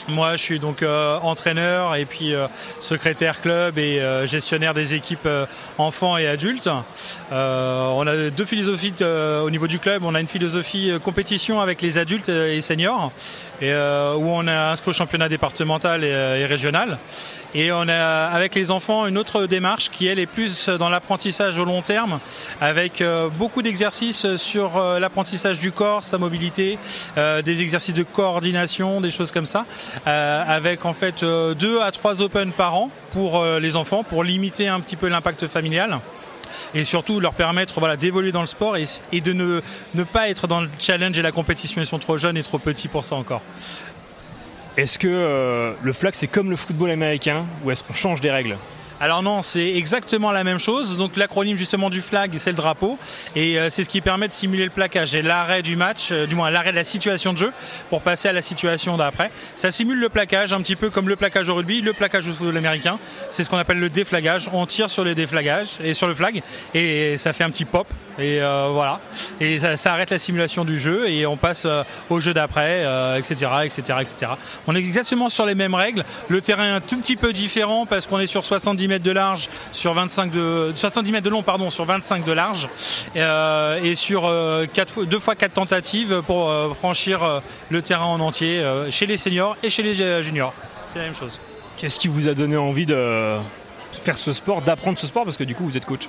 [0.09, 2.47] Moi, je suis donc euh, entraîneur et puis euh,
[2.81, 5.47] secrétaire club et euh, gestionnaire des équipes euh,
[5.79, 6.69] enfants et adultes.
[7.33, 10.03] Euh, on a deux philosophies euh, au niveau du club.
[10.05, 13.13] On a une philosophie compétition avec les adultes et seniors,
[13.63, 16.99] et, où on a inscrit au championnat départemental et, et régional.
[17.57, 21.57] Et on a avec les enfants une autre démarche qui elle est plus dans l'apprentissage
[21.57, 22.19] au long terme,
[22.61, 26.79] avec euh, beaucoup d'exercices sur euh, l'apprentissage du corps, sa mobilité,
[27.17, 29.67] euh, des exercices de coordination, des choses comme ça,
[30.05, 34.81] avec en fait deux à trois open par an pour les enfants, pour limiter un
[34.81, 36.01] petit peu l'impact familial
[36.75, 40.61] et surtout leur permettre voilà, d'évoluer dans le sport et, de ne pas être dans
[40.61, 41.81] le challenge et la compétition.
[41.81, 43.43] Ils sont trop jeunes et trop petits pour ça encore.
[44.77, 48.33] Est-ce que euh, le flag c'est comme le football américain ou est-ce qu'on change des
[48.33, 48.57] règles?
[49.01, 50.97] Alors non, c'est exactement la même chose.
[50.97, 52.97] Donc l'acronyme justement du flag, c'est le drapeau,
[53.35, 56.27] et euh, c'est ce qui permet de simuler le plaquage et l'arrêt du match, euh,
[56.27, 57.53] du moins l'arrêt de la situation de jeu,
[57.91, 59.33] pour passer à la situation d'après.
[59.57, 62.33] Ça simule le plaquage, un petit peu comme le plaquage au rugby, le plaquage au
[62.33, 62.99] football américain.
[63.31, 64.49] C'est ce qu'on appelle le déflagage.
[64.53, 67.89] On tire sur les déflagages et sur le flag, et ça fait un petit pop,
[68.19, 69.01] et euh, voilà.
[69.41, 72.85] Et ça, arrête la simulation du jeu, et on passe euh, au jeu d'après,
[73.19, 74.33] etc., etc., etc.
[74.69, 76.05] On est exactement sur les mêmes règles.
[76.29, 79.11] Le terrain est un tout petit peu différent parce qu'on est sur 70 mètres de
[79.11, 82.69] large, sur 25 de 70 mètres de long, pardon, sur 25 de large,
[83.17, 84.67] euh, et sur euh,
[85.07, 89.57] deux fois quatre tentatives pour euh, franchir euh, le terrain en entier chez les seniors
[89.63, 90.55] et chez les juniors.
[90.93, 91.41] C'est la même chose.
[91.77, 93.37] Qu'est-ce qui vous a donné envie de
[93.93, 96.09] faire ce sport, d'apprendre ce sport parce que du coup vous êtes coach?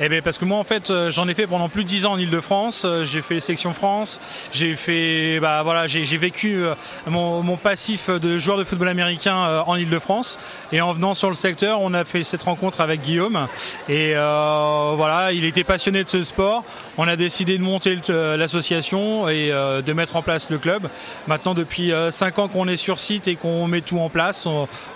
[0.00, 2.06] Eh bien, parce que moi, en fait, euh, j'en ai fait pendant plus de 10
[2.06, 2.82] ans en Ile-de-France.
[2.84, 4.20] Euh, J'ai fait les France.
[4.52, 6.74] J'ai fait, bah voilà, j'ai vécu euh,
[7.08, 10.38] mon, mon passif de joueur de football américain en Ile-de-France.
[10.70, 13.48] Et en venant sur le secteur, on a fait cette rencontre avec Guillaume.
[13.88, 16.62] Et euh, voilà, il était passionné de ce sport.
[16.96, 20.88] On a décidé de monter l'association et de mettre en place le club.
[21.26, 24.46] Maintenant, depuis 5 ans qu'on est sur site et qu'on met tout en place,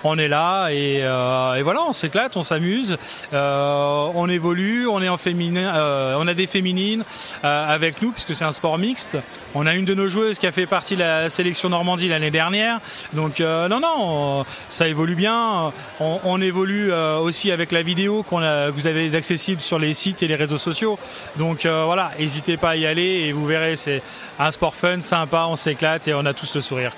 [0.05, 2.97] on, est là et, euh, et voilà, on s'éclate, on s'amuse,
[3.33, 7.05] on évolue, euh, on a des féminines
[7.45, 9.17] euh, avec nous puisque c'est un sport mixte.
[9.55, 12.31] On a une de nos joueuses qui a fait partie de la sélection Normandie l'année
[12.31, 12.81] dernière.
[13.13, 15.73] Donc euh, non, non, on- ça évolue bien.
[16.01, 20.27] On, évolue aussi avec la vidéo qu'on que vous avez accessible sur les sites et
[20.27, 20.99] les réseaux sociaux.
[21.37, 24.03] Donc voilà, n'hésitez pas à y aller et vous verrez, c'est
[24.39, 26.93] un sport fun, sympa, on s'éclate et on a tous le sourire.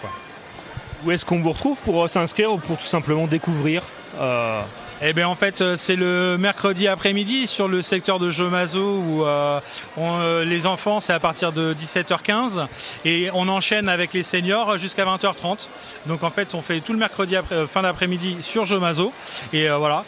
[1.05, 3.83] Où est-ce qu'on vous retrouve pour s'inscrire ou pour tout simplement découvrir
[5.07, 9.27] Eh bien en fait euh, c'est le mercredi après-midi sur le secteur de Jomazo où
[9.27, 9.61] euh,
[9.99, 12.67] euh, les enfants c'est à partir de 17h15
[13.05, 15.69] et on enchaîne avec les seniors jusqu'à 20h30.
[16.07, 19.13] Donc en fait on fait tout le mercredi après, fin d'après-midi sur Jomazo
[19.53, 20.05] et voilà.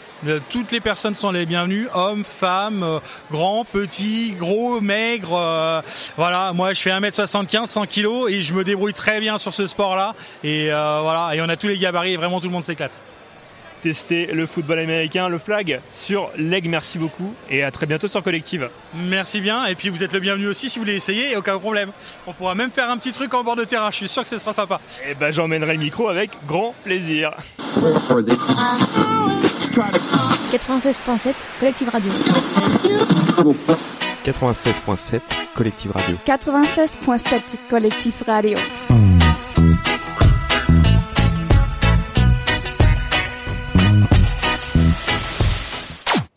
[0.48, 5.82] Toutes les personnes sont les bienvenues, hommes, femmes, grands, petits, gros, maigres.
[6.16, 9.66] voilà, moi je fais 1m75, 100 kg et je me débrouille très bien sur ce
[9.66, 10.14] sport-là.
[10.42, 12.98] Et voilà, et on a tous les gabarits et vraiment tout le monde s'éclate.
[13.82, 16.68] Tester le football américain, le flag sur Leg.
[16.68, 18.68] Merci beaucoup et à très bientôt sur Collective.
[18.94, 21.90] Merci bien, et puis vous êtes le bienvenu aussi si vous voulez essayer, aucun problème.
[22.26, 24.28] On pourra même faire un petit truc en bord de terrain, je suis sûr que
[24.28, 24.80] ce sera sympa.
[25.08, 27.32] Et ben j'emmènerai le micro avec grand plaisir.
[30.52, 32.10] 96.7 Collective Radio.
[34.24, 35.20] 96.7
[35.54, 36.16] Collective Radio.
[36.26, 38.58] 96.7 Collective Radio.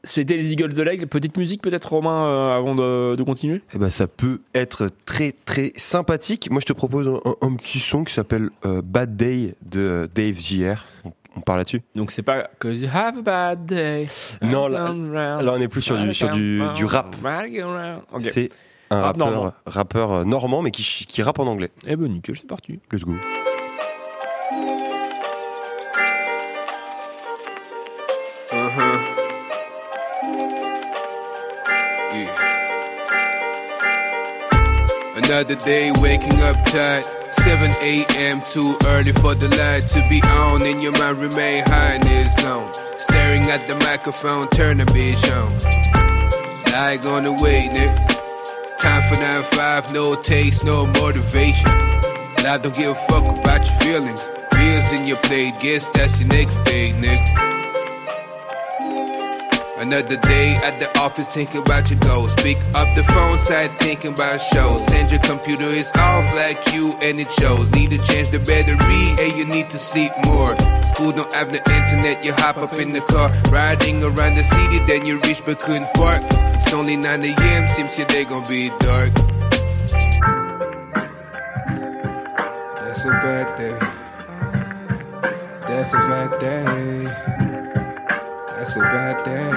[0.10, 1.06] C'était les Eagles de l'Aigle.
[1.06, 3.62] Petite musique peut-être Romain euh, avant de, de continuer?
[3.76, 6.50] Eh ben, ça peut être très très sympathique.
[6.50, 10.08] Moi, je te propose un, un petit son qui s'appelle euh, Bad Day de euh,
[10.14, 10.84] Dave JR.
[11.06, 11.84] On, on parle là-dessus?
[11.94, 14.08] Donc c'est pas Cause you have a bad day.
[14.42, 17.16] Non, là, là, on est plus sur du, sur du, du rap.
[18.20, 18.50] C'est
[18.90, 19.54] un Rap rappeur, normand.
[19.68, 21.70] rappeur normand, mais qui, qui rappe en anglais.
[21.86, 22.80] Eh ben nickel, c'est parti.
[22.92, 23.14] Let's go.
[35.30, 37.06] Another day waking up tired.
[37.44, 38.42] 7 a.m.
[38.42, 42.36] too early for the light to be on and your mind remain high in this
[42.38, 42.74] zone.
[42.98, 45.54] Staring at the microphone, turn the bitch on.
[46.74, 48.78] Like on the way, nigga.
[48.80, 51.70] Time for 9-5, no taste, no motivation.
[52.44, 54.28] Life don't give a fuck about your feelings.
[54.50, 57.59] Bills in your plate, guess that's your next day, nigga.
[59.90, 62.36] Another day at the office thinking about your goals.
[62.36, 64.86] Pick up the phone, side thinking about shows.
[64.86, 67.72] Send your computer is off like you and it shows.
[67.72, 70.56] Need to change the battery and you need to sleep more.
[70.94, 73.32] School don't have the internet, you hop up in the car.
[73.52, 76.22] Riding around the city, then you reach but couldn't park.
[76.54, 79.12] It's only 9 a.m., seems your day gonna be dark.
[82.78, 83.80] That's a bad day.
[85.66, 87.49] That's a bad day.
[88.70, 89.50] That's a bad day.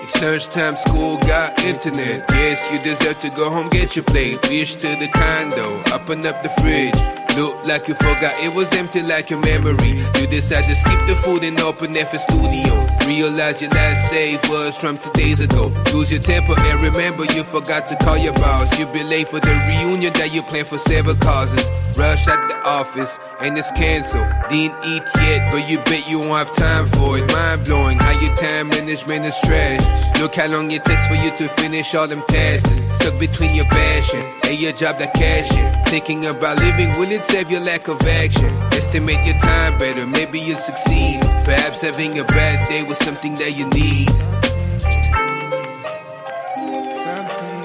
[0.00, 2.24] It's lunchtime, school got internet.
[2.30, 4.38] Yes, you deserve to go home, get your plate.
[4.48, 6.94] Reach to the condo, open up the fridge.
[7.34, 9.98] Look like you forgot it was empty like your memory.
[10.20, 12.78] You decide to skip the food and open FS Studio.
[13.08, 15.74] Realize your last save was from two days ago.
[15.92, 18.78] Lose your temper and remember you forgot to call your boss.
[18.78, 21.68] You'll be late for the reunion that you planned for several causes.
[21.96, 24.26] Rush at the office and it's canceled.
[24.50, 27.26] Didn't eat yet, but you bet you won't have time for it.
[27.32, 30.20] Mind blowing how your time management is trash.
[30.20, 32.80] Look how long it takes for you to finish all them tasks.
[32.98, 35.84] Stuck between your passion and your job that cash in.
[35.86, 38.50] Thinking about living, will it save your lack of action?
[38.72, 41.20] Estimate your time better, maybe you'll succeed.
[41.44, 44.08] Perhaps having a bad day was something that you need.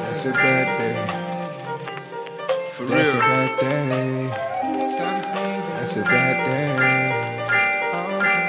[0.07, 1.21] That's a bad day.
[2.73, 2.95] For real.
[2.95, 3.30] That's
[5.79, 6.35] That's a bad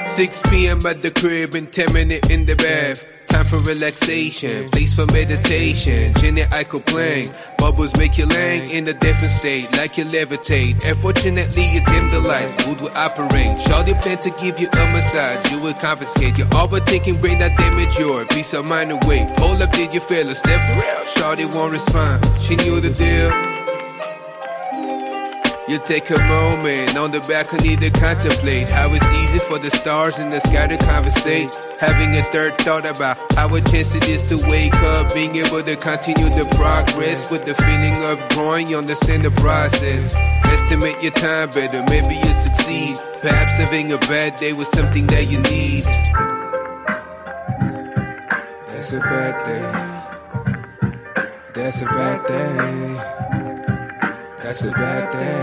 [0.05, 0.07] day.
[0.09, 0.85] 6 p.m.
[0.85, 3.03] at the crib and 10 minutes in the bath.
[3.27, 6.13] Time for relaxation, place for meditation.
[6.15, 7.33] Jenny Eichel playing.
[7.57, 10.85] Bubbles make you lang in a different state, like you levitate.
[10.85, 13.57] Unfortunately, you dim the light, mood will operate.
[13.65, 16.37] Shawty plan to give you a massage, you will confiscate.
[16.37, 19.25] Your overthinking brain that damage your peace of mind away.
[19.39, 21.49] Hold up, did you feel a step for real?
[21.55, 23.52] Won't respond, she knew the deal.
[25.65, 30.19] You take a moment on the balcony to contemplate how it's easy for the stars
[30.19, 31.55] in the sky to conversate.
[31.79, 35.63] Having a third thought about how a chance it is to wake up, being able
[35.63, 40.13] to continue the progress with the feeling of growing, you understand the process.
[40.43, 42.97] Estimate your time better, maybe you'll succeed.
[43.21, 45.85] Perhaps having a bad day was something that you need.
[48.67, 49.71] That's a bad day.
[51.53, 53.32] That's a bad day.
[54.43, 55.41] That's a bad day.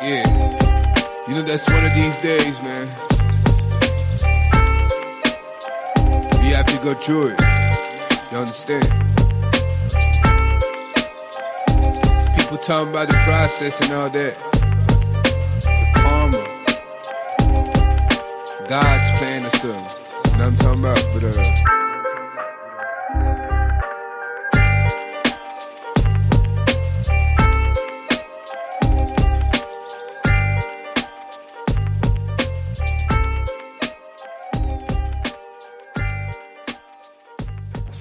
[0.00, 1.26] Yeah.
[1.26, 2.86] You know, that's one of these days, man.
[6.44, 7.40] You have to go through it.
[8.30, 8.84] You understand?
[12.38, 14.36] People talking about the process and all that.
[15.62, 16.44] The karma.
[18.68, 19.84] God's plan or something.
[20.30, 21.02] You know what I'm talking about?
[21.12, 21.85] But, uh,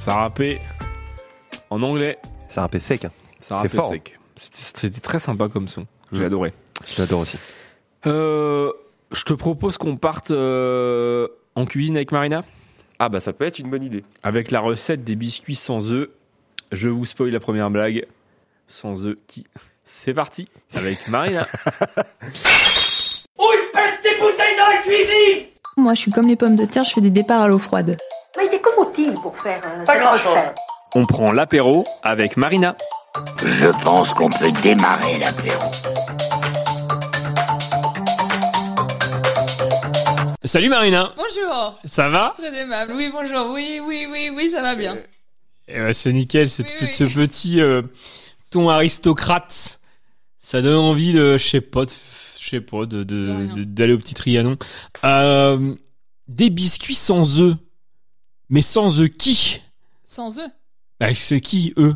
[0.05, 0.61] Ça rappait
[1.71, 2.19] en anglais.
[2.47, 3.05] Ça rappait sec.
[3.05, 3.11] hein.
[3.39, 3.89] Ça C'est rappait fort.
[3.89, 4.19] sec.
[4.35, 5.87] C'était très sympa comme son.
[6.11, 6.25] J'ai Mm.
[6.25, 6.53] adoré.
[6.87, 7.37] Je l'adore aussi.
[8.05, 8.71] Euh,
[9.11, 12.43] je te propose qu'on parte euh, en cuisine avec Marina.
[12.99, 14.03] Ah bah ça peut être une bonne idée.
[14.21, 16.09] Avec la recette des biscuits sans œufs.
[16.71, 18.05] Je vous spoil la première blague.
[18.67, 19.47] Sans œufs qui?
[19.85, 21.47] C'est parti avec Marina.
[23.39, 25.45] Où ils pètent des bouteilles dans la cuisine
[25.77, 27.97] Moi, je suis comme les pommes de terre, je fais des départs à l'eau froide.
[28.37, 30.37] Mais faut-il pour faire euh, Pas grand-chose.
[30.95, 32.75] On prend l'apéro avec Marina.
[33.43, 35.63] Je pense qu'on peut démarrer l'apéro.
[40.43, 41.79] Salut Marina Bonjour.
[41.85, 42.31] Ça va?
[42.37, 42.93] Très aimable.
[42.95, 43.51] Oui, bonjour.
[43.51, 44.97] Oui, oui, oui, oui, ça va bien.
[45.67, 47.81] Eh ben, C'est nickel, c'est Oui, ce petit euh,
[48.51, 49.79] ton aristocrate.
[50.37, 51.91] Ça donne envie de, je sais pas, de-
[52.39, 54.57] je sais pas, de- de- de- d'aller au petit Trianon.
[55.03, 55.73] Euh,
[56.27, 57.55] des biscuits sans œufs.
[58.49, 59.61] Mais sans œufs qui?
[60.03, 60.47] Sans eux?
[60.99, 61.95] bah, C'est qui eux?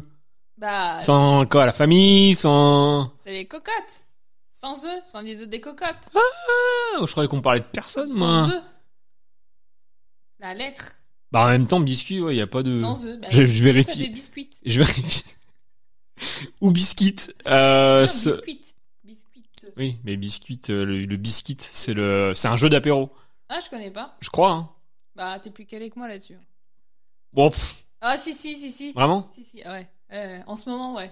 [0.58, 2.36] Bah, Sans quoi La famille?
[2.36, 3.14] Sans...
[3.24, 4.04] c'est les cocottes.
[4.52, 6.10] Sans eux, sans les œufs des cocottes.
[6.16, 8.48] Ah, je croyais qu'on parlait de personne, moi.
[8.48, 8.62] Sans eux.
[10.40, 10.96] La lettre.
[11.32, 12.80] Bah, en même temps, biscuit, il n'y a pas de...
[12.80, 13.20] Sans œufs.
[13.22, 14.04] Bah, je, vérifie.
[14.04, 14.50] fait biscuit.
[14.66, 15.24] Je vérifie.
[16.62, 17.16] Ou biscuit.
[17.48, 18.62] Euh, Non, ce- biscuit.
[19.04, 19.44] Biscuit.
[19.78, 23.12] Oui, mais biscuit, euh, le, le biscuit, c'est le, c'est un jeu d'apéro.
[23.48, 24.18] Ah, je connais pas.
[24.20, 24.52] Je crois.
[24.52, 24.70] Hein.
[25.20, 26.38] Bah, t'es plus calé que moi là-dessus.
[27.34, 28.94] Bon, pff, Ah, si, si, si, si.
[28.94, 29.30] Vraiment?
[29.34, 29.86] Si, si, ouais.
[30.14, 31.12] Euh, en ce moment, ouais.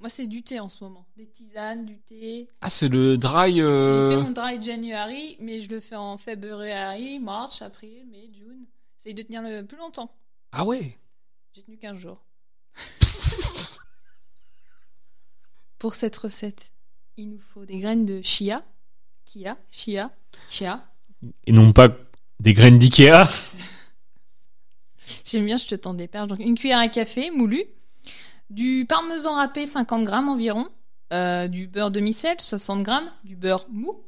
[0.00, 1.06] Moi, c'est du thé en ce moment.
[1.16, 2.48] Des tisanes, du thé.
[2.60, 3.54] ah, c'est le dry.
[3.54, 8.30] J'ai euh, fait mon dry January, mais je le fais en February, March, April, Mai,
[8.32, 8.66] June.
[8.96, 10.12] J'essaye de tenir le plus longtemps.
[10.50, 10.98] Ah ouais?
[11.54, 12.24] J'ai tenu 15 jours.
[15.78, 16.72] Pour cette recette,
[17.16, 18.64] il nous faut des graines de chia.
[19.24, 20.10] Kia, chia,
[20.48, 20.84] chia.
[21.44, 21.88] Et non pas
[22.40, 23.26] des graines d'Ikea.
[25.24, 26.28] J'aime bien, je te tends des perches.
[26.28, 27.62] Donc une cuillère à café moulu,
[28.48, 30.68] du parmesan râpé 50 grammes environ,
[31.12, 34.02] euh, du beurre demi-sel 60 grammes, du beurre mou,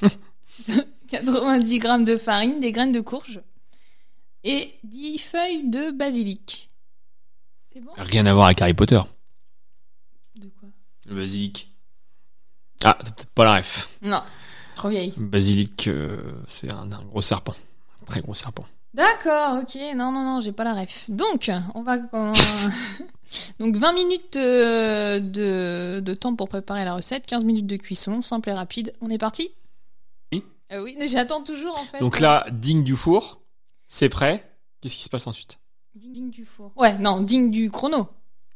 [1.08, 3.42] 90 grammes de farine, des graines de courge
[4.44, 6.70] et 10 feuilles de basilic.
[7.72, 7.90] C'est bon?
[7.96, 9.00] Rien à voir avec Harry Potter.
[10.36, 10.68] De quoi?
[11.06, 11.72] Le basilic.
[12.84, 13.98] Ah, t'as peut-être pas la ref.
[14.02, 14.22] Non,
[14.76, 15.12] trop vieille.
[15.18, 17.54] Le basilic, euh, c'est un, un gros serpent.
[18.02, 18.64] Un très gros serpent.
[18.94, 19.74] D'accord, ok.
[19.96, 21.10] Non, non, non, j'ai pas la ref.
[21.10, 21.98] Donc, on va.
[22.12, 22.32] on-
[23.60, 28.22] Donc, 20 minutes euh, de, de temps pour préparer la recette, 15 minutes de cuisson,
[28.22, 28.92] simple et rapide.
[29.00, 29.50] On est parti?
[30.32, 30.44] Oui.
[30.72, 31.98] Euh, Oui, j'attends toujours en fait.
[31.98, 33.40] Donc là, digne du four,
[33.88, 34.48] c'est prêt.
[34.80, 35.58] Qu'est-ce qui se passe ensuite?
[35.94, 36.72] Digne du four.
[36.76, 38.08] Ouais, non, digne du chrono.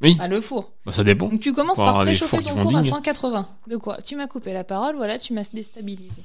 [0.02, 0.14] Oui.
[0.16, 0.72] Pas le four.
[0.86, 1.28] Bah, ça dépend.
[1.28, 2.90] Donc, tu commences par préchauffer ton four à digne.
[2.90, 3.48] 180.
[3.66, 6.22] De quoi Tu m'as coupé la parole, voilà, tu m'as déstabilisé.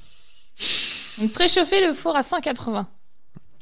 [1.20, 2.88] Donc, préchauffer le four à 180.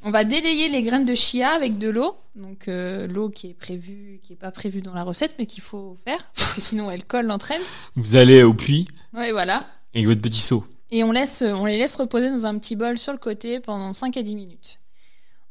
[0.05, 2.15] On va délayer les graines de chia avec de l'eau.
[2.35, 5.63] Donc, euh, l'eau qui est prévue, qui est pas prévue dans la recette, mais qu'il
[5.63, 7.61] faut faire, parce que sinon elle colle l'entraîne.
[7.95, 9.65] Vous allez au puits Ouais, voilà.
[9.95, 10.65] avec votre petit seau.
[10.91, 13.93] Et on, laisse, on les laisse reposer dans un petit bol sur le côté pendant
[13.93, 14.79] 5 à 10 minutes.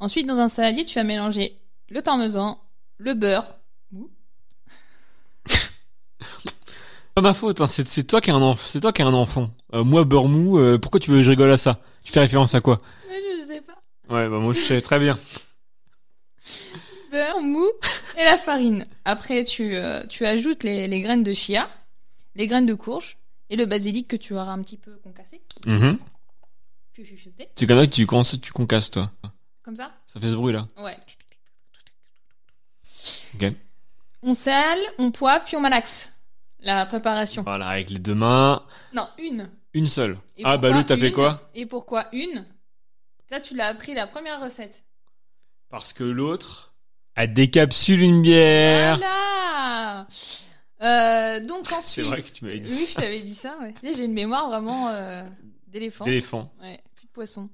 [0.01, 1.57] Ensuite, dans un saladier, tu vas mélanger
[1.89, 2.61] le parmesan,
[2.99, 3.47] le beurre.
[7.15, 9.51] Pas ma faute, hein, c'est toi qui as un, c'est toi qui as un enfant.
[9.75, 11.79] Euh, moi, beurre mou, euh, pourquoi tu veux que je rigole à ça?
[12.05, 12.81] Tu fais référence à quoi?
[13.09, 13.75] Je sais pas.
[14.09, 15.19] Ouais, bah moi je sais très bien.
[17.13, 17.67] beurre mou
[18.19, 18.85] et la farine.
[19.05, 21.69] Après, tu, euh, tu ajoutes les, les graines de chia,
[22.35, 23.19] les graines de courge
[23.51, 25.43] et le basilic que tu auras un petit peu concassé.
[25.67, 25.99] Mhm.
[26.95, 27.49] Puis chuchoter.
[27.55, 29.11] C'est comme ça que tu, commences- tu concasses, toi.
[29.63, 29.93] Comme ça?
[30.07, 30.67] Ça fait ce bruit là.
[30.79, 30.97] Ouais.
[33.35, 33.53] Ok.
[34.23, 36.12] On sale, on poivre, puis on malaxe
[36.63, 37.43] la préparation.
[37.43, 38.65] Voilà, avec les deux mains.
[38.93, 39.51] Non, une.
[39.75, 40.19] Une seule.
[40.37, 42.45] Et ah, bah l'autre, t'as fait quoi Et pourquoi une
[43.27, 44.85] Ça, tu l'as appris la première recette.
[45.71, 46.75] Parce que l'autre,
[47.15, 48.97] elle décapsule une bière.
[48.99, 50.07] Voilà
[50.83, 52.07] Euh, Donc ensuite.
[52.07, 53.01] vrai que tu m'avais dit Oui, ça.
[53.01, 53.75] je t'avais dit ça, ouais.
[53.83, 55.25] J'ai une mémoire vraiment euh,
[55.69, 56.05] d'éléphant.
[56.05, 56.53] D'éléphant.
[56.61, 57.49] Ouais, plus de poisson.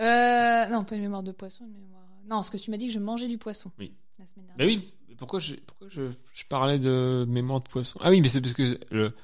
[0.00, 2.02] Euh, non, pas une mémoire de poisson, une mémoire.
[2.24, 3.70] Non, parce que tu m'as dit que je mangeais du poisson.
[3.78, 3.94] Oui.
[4.18, 4.76] La semaine Bah dernière.
[4.78, 7.98] oui, mais pourquoi, je, pourquoi je, je parlais de mémoire de poisson?
[8.02, 9.14] Ah oui, mais c'est parce que le,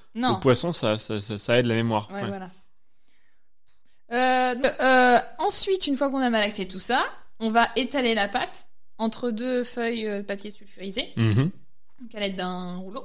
[0.41, 2.09] poisson, ça, ça, ça, ça aide la mémoire.
[2.11, 2.29] Ouais, Ouais.
[2.29, 2.51] voilà.
[4.13, 7.05] Euh, euh, ensuite, une fois qu'on a malaxé tout ça,
[7.39, 8.67] on va étaler la pâte
[8.99, 11.51] entre deux feuilles euh, de papier sulfurisé, Mhm.
[12.01, 13.05] donc à l'aide d'un rouleau.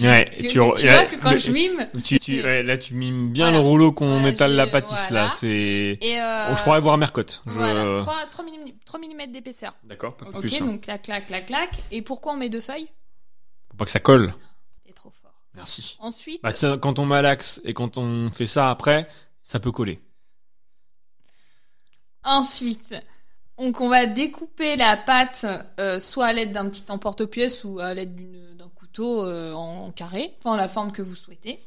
[0.00, 3.30] Ouais, tu, là, vois que quand le- je mime, tu, tu- ouais, là, tu mimes
[3.30, 3.58] bien Voilà.
[3.62, 5.24] le rouleau qu'on Voilà, étale la pâtisse voilà.
[5.24, 5.28] là.
[5.28, 5.98] C'est.
[6.00, 7.42] Et, euh, Oh, je crois voir Mercotte.
[7.46, 9.74] Je- Voilà, 3, 3 mm d'épaisseur.
[9.84, 10.54] D'accord, pas Ok, plus.
[10.62, 10.64] hein.
[10.66, 11.70] donc clac, clac, clac, clac.
[11.90, 12.88] Et pourquoi on met deux feuilles?
[13.70, 14.32] Faut pas que ça colle.
[14.86, 15.34] T'es trop fort.
[15.54, 15.96] Merci.
[16.00, 19.06] Ensuite, Bah, tiens, quand on malaxe et quand on fait ça après,
[19.42, 20.00] ça peut coller.
[22.24, 22.94] ensuite,
[23.58, 25.44] donc on va découper la pâte
[25.80, 30.34] euh, soit à l'aide d'un petit emporte-pièce ou à l'aide d'un couteau euh, en, carré,
[30.38, 31.58] enfin la forme que vous souhaitez.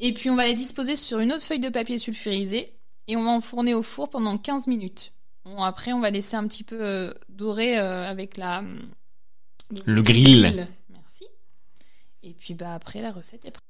[0.00, 2.74] Et puis on va les disposer sur une autre feuille de papier sulfurisé
[3.06, 5.12] et on va enfourner au four pendant 15 minutes.
[5.44, 8.64] Bon, après, on va laisser un petit peu euh, dorer euh, avec la
[9.86, 10.66] Le grill.
[10.88, 11.26] Merci.
[12.22, 13.64] Et puis bah après la recette est prête.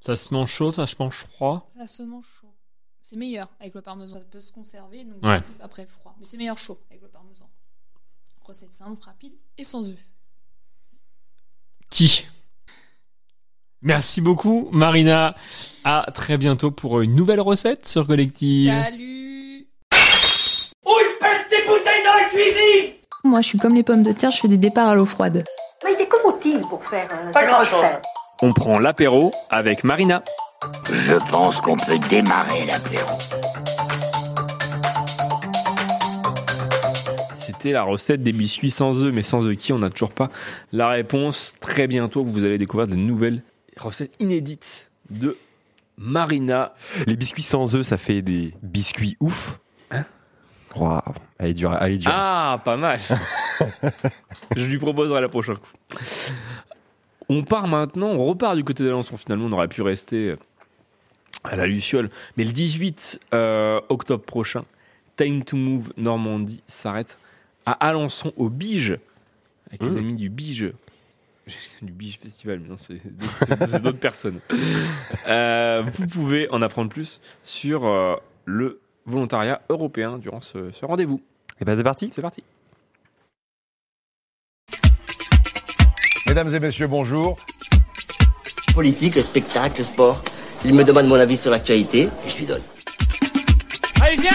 [0.00, 1.68] Ça se mange chaud, ça se mange froid?
[1.76, 2.52] Ça se mange chaud.
[3.00, 4.18] C'est meilleur avec le parmesan.
[4.18, 5.40] Ça peut se conserver, donc Ouais.
[5.60, 6.14] après froid.
[6.18, 7.48] Mais c'est meilleur chaud avec le parmesan.
[8.40, 9.98] Recette simple, rapide et sans œufs.
[11.90, 12.26] Qui?
[13.82, 15.34] Merci beaucoup, Marina.
[15.84, 18.70] À très bientôt pour une nouvelle recette sur Collective.
[18.70, 19.66] Salut
[20.84, 22.94] Où il pète des bouteilles dans la cuisine?
[23.24, 25.44] Moi, je suis comme les pommes de terre, je fais des départs à l'eau froide.
[25.84, 27.80] Mais que faut-il pour faire euh, Pas grand-chose.
[27.80, 28.02] recette
[28.42, 30.22] On prend l'apéro avec Marina.
[30.90, 33.16] Je pense qu'on peut démarrer l'apéro.
[37.58, 40.30] C'était la recette des biscuits sans œufs, mais sans œufs qui On n'a toujours pas
[40.70, 41.56] la réponse.
[41.60, 43.42] Très bientôt, vous allez découvrir de nouvelles
[43.76, 45.36] recettes inédites de
[45.96, 46.72] Marina.
[47.08, 49.58] Les biscuits sans œufs, ça fait des biscuits ouf.
[49.90, 50.04] Hein
[50.76, 51.00] Waouh,
[51.40, 52.12] elle est dure, elle est dure.
[52.14, 53.00] Ah, pas mal.
[54.56, 55.72] Je lui proposerai la prochaine coup.
[57.28, 59.16] On part maintenant, on repart du côté d'Alençon.
[59.16, 60.36] Finalement, on aurait pu rester
[61.42, 62.08] à la Luciole.
[62.36, 64.64] Mais le 18 euh, octobre prochain,
[65.16, 67.18] Time to Move Normandie s'arrête
[67.72, 68.98] à Alençon, au Bige,
[69.68, 69.96] avec les Mmh.
[69.98, 70.72] amis du Bige.
[71.82, 72.98] Du Bige Festival, mais non, c'est
[73.82, 74.40] d'autres- personnes.
[75.28, 78.16] Euh, vous pouvez en apprendre plus sur euh,
[78.46, 81.20] le volontariat européen durant ce, ce rendez-vous.
[81.60, 82.08] Et ben c'est parti.
[82.12, 82.42] C'est parti.
[86.26, 87.38] Mesdames et messieurs, bonjour.
[88.74, 90.22] Politique, spectacle, sport.
[90.64, 92.62] Il me demande mon avis sur l'actualité et je lui donne.
[94.00, 94.30] Allez, viens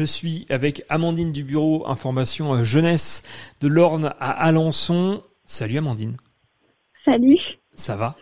[0.00, 3.22] Je suis avec Amandine du bureau information euh, jeunesse
[3.60, 5.22] de l'Orne à Alençon.
[5.44, 6.16] Salut Amandine,
[7.04, 7.36] Salut,
[7.74, 8.16] ça va?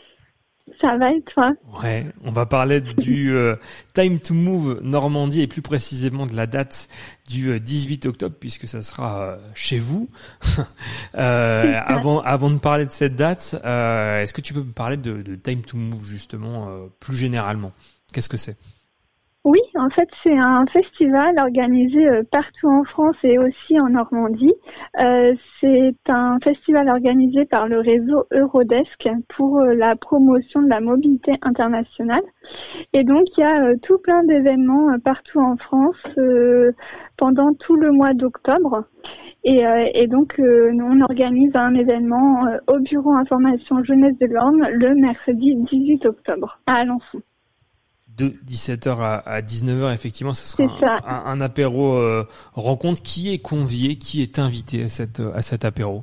[0.80, 1.52] Ça va et toi?
[1.80, 3.54] Ouais, on va parler du euh,
[3.94, 6.88] Time to Move Normandie et plus précisément de la date
[7.28, 10.08] du euh, 18 octobre puisque ça sera euh, chez vous.
[11.14, 14.96] Euh, avant, avant de parler de cette date, euh, est-ce que tu peux me parler
[14.96, 17.72] de, de Time to Move justement euh, plus généralement?
[18.12, 18.56] Qu'est-ce que c'est?
[19.44, 24.52] Oui, en fait, c'est un festival organisé euh, partout en France et aussi en Normandie.
[25.00, 30.80] Euh, c'est un festival organisé par le réseau Eurodesk pour euh, la promotion de la
[30.80, 32.22] mobilité internationale.
[32.92, 36.72] Et donc, il y a euh, tout plein d'événements partout en France euh,
[37.16, 38.84] pendant tout le mois d'octobre.
[39.44, 44.26] Et, euh, et donc, euh, nous, on organise un événement au bureau information jeunesse de
[44.26, 47.22] l'Orne le mercredi 18 octobre à Alençon.
[48.18, 50.98] De 17h à, à 19h, effectivement, ce sera ça.
[51.04, 53.02] un, un- un apéro euh, rencontre.
[53.02, 56.02] Qui est convié, qui est invité à, cette, à cet apéro?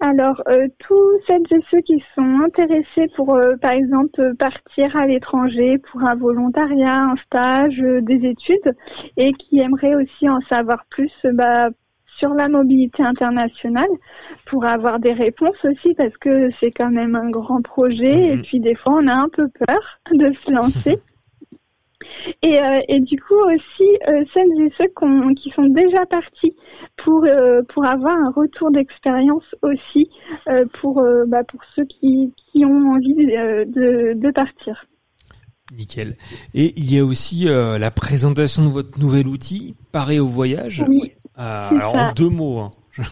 [0.00, 5.06] Alors, euh, tous celles et ceux qui sont intéressés pour, euh, par exemple, partir à
[5.06, 8.74] l'étranger pour un volontariat, un stage, euh, des études,
[9.16, 11.68] et qui aimeraient aussi en savoir plus bah,
[12.18, 13.88] sur la mobilité internationale,
[14.46, 18.58] pour avoir des réponses aussi, parce que c'est quand même un grand projet, et puis
[18.58, 19.80] des fois on a un peu peur
[20.12, 20.98] de se lancer.
[22.42, 24.88] Et, euh, et du coup aussi, euh, celles et ceux
[25.36, 26.54] qui sont déjà partis
[27.04, 30.10] pour, euh, pour avoir un retour d'expérience aussi
[30.80, 34.84] pour, bah, pour ceux qui, qui ont envie de, de partir.
[35.72, 36.16] Nickel.
[36.54, 40.84] Et il y a aussi la présentation de votre nouvel outil, Paré au voyage.
[40.88, 42.10] Oui, c'est alors ça.
[42.10, 42.70] en deux mots, hein.
[42.92, 43.02] je,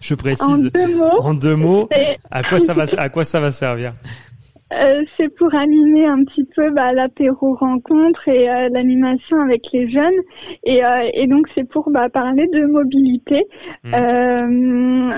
[0.00, 0.70] je précise.
[0.74, 1.20] En deux mots.
[1.20, 1.88] En deux mots,
[2.30, 3.92] à quoi ça va, à quoi ça va servir?
[4.72, 9.90] Euh, c'est pour animer un petit peu bah, l'apéro rencontre et euh, l'animation avec les
[9.90, 10.20] jeunes.
[10.64, 13.46] Et, euh, et donc, c'est pour bah, parler de mobilité.
[13.86, 15.10] Euh,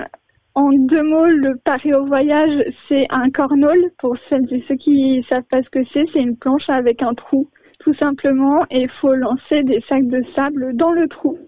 [0.54, 3.90] en deux mots, le pari au voyage, c'est un cornhole.
[3.98, 7.14] Pour celles et ceux qui savent pas ce que c'est, c'est une planche avec un
[7.14, 7.48] trou,
[7.80, 8.64] tout simplement.
[8.70, 11.38] Et il faut lancer des sacs de sable dans le trou.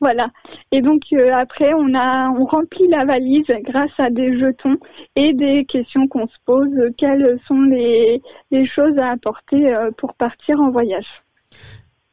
[0.00, 0.28] Voilà.
[0.72, 4.76] Et donc euh, après, on a, on remplit la valise grâce à des jetons
[5.16, 6.68] et des questions qu'on se pose.
[6.78, 11.06] euh, Quelles sont les, les choses à apporter euh, pour partir en voyage?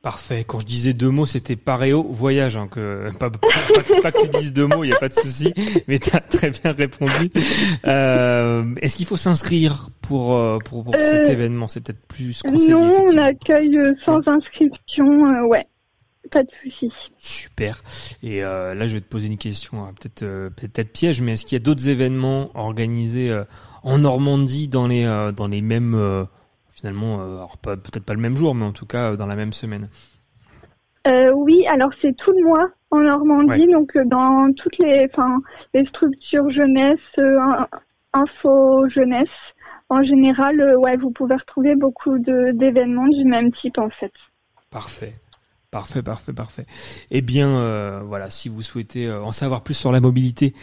[0.01, 0.43] Parfait.
[0.47, 2.57] Quand je disais deux mots, c'était paréo voyage.
[2.57, 3.39] Hein, que, pas, pas,
[3.73, 5.51] pas que- pas que tu dises deux mots, il n'y a pas de souci.
[5.87, 7.31] Mais tu as très bien répondu.
[7.87, 10.37] Euh, Est-ce qu'il faut s'inscrire pour,
[10.69, 11.67] pour, pour cet événement?
[11.67, 12.73] C'est peut-être plus conseillé.
[12.73, 15.05] Non, on accueille sans inscription.
[15.47, 15.65] ouais,
[16.31, 16.91] pas de souci.
[17.17, 17.81] Super.
[18.23, 21.33] Et euh, là, je vais te poser une question, hein, peut-être euh, peut-être piège, mais
[21.33, 23.43] est-ce qu'il y a d'autres événements organisés euh,
[23.83, 25.05] en Normandie dans les
[25.35, 26.27] dans les mêmes
[26.71, 29.89] finalement, alors peut-être pas le même jour, mais en tout cas dans la même semaine?
[31.07, 35.39] Oui, alors c'est tout le mois en Normandie, donc dans toutes les, enfin,
[35.73, 37.67] les structures jeunesse, in-
[38.13, 39.27] info jeunesse,
[39.89, 44.11] en général, ouais, vous pouvez retrouver beaucoup d'événements du même type en fait.
[44.71, 45.13] Parfait.
[45.75, 46.65] Parfait, parfait, parfait.
[47.11, 50.53] Eh bien, euh, voilà, si vous souhaitez euh, en savoir plus sur la mobilité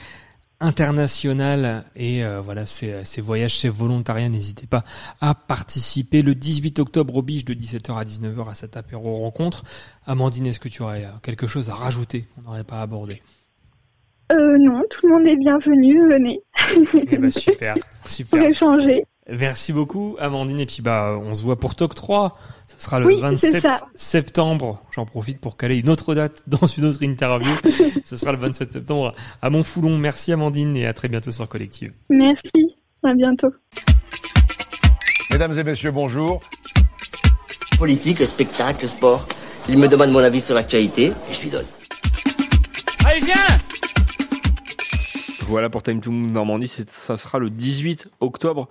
[0.59, 4.85] international et euh, voilà ces, ces voyages, ces volontariats, n'hésitez pas
[5.21, 9.65] à participer le 18 octobre au Biche de 17h à 19h à cet apéro rencontre.
[10.07, 13.21] Amandine, est-ce que tu aurais quelque chose à rajouter qu'on n'aurait pas abordé?
[14.33, 16.41] Euh, non, tout le monde est bienvenu, venez.
[17.11, 18.41] Eh ben, super, super.
[18.41, 19.05] Pour échanger.
[19.31, 22.33] Merci beaucoup Amandine et puis bah on se voit pour Toc 3.
[22.67, 23.87] Ça sera le Oui, c'est 27 ça.
[23.95, 24.83] septembre.
[24.93, 27.53] J'en profite pour caler une autre date dans une autre interview.
[28.05, 29.97] Ce sera le 27 septembre à Montfoulon.
[29.97, 31.93] Merci Amandine et à très bientôt sur Collective.
[32.11, 33.53] Merci, à bientôt.
[35.31, 36.41] Mesdames et messieurs, bonjour.
[37.79, 39.27] Politique, spectacle, sport.
[39.69, 41.67] Il me demande mon avis sur l'actualité et je lui donne.
[43.07, 43.35] Allez, viens
[45.47, 48.69] Voilà pour Time to Move Normandie, c'est- ça sera le 18 octobre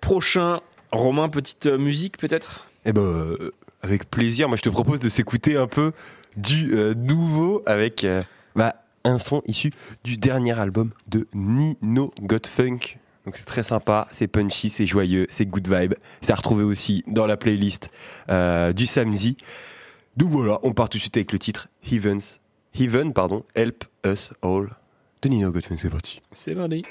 [0.00, 0.60] prochain.
[0.90, 2.68] Romain, petite euh, musique peut-être?
[2.84, 4.48] Eh ben, euh, avec plaisir.
[4.48, 5.92] Moi, je te propose de s'écouter un peu
[6.36, 8.22] du euh, nouveau avec euh,
[8.54, 9.70] bah, un son issu
[10.04, 12.98] du dernier album de Nino Godfunk.
[13.24, 15.94] Donc c'est très sympa, c'est punchy, c'est joyeux, c'est good vibe.
[16.22, 17.90] C'est à retrouver aussi dans la playlist
[18.30, 19.36] euh, du samedi.
[20.16, 22.40] Donc voilà, on part tout de suite avec le titre Heavens,
[22.74, 24.70] Heaven, pardon, Help Us All
[25.22, 25.78] de Nino Godfunk.
[25.80, 26.22] C'est parti.
[26.32, 26.84] C'est parti.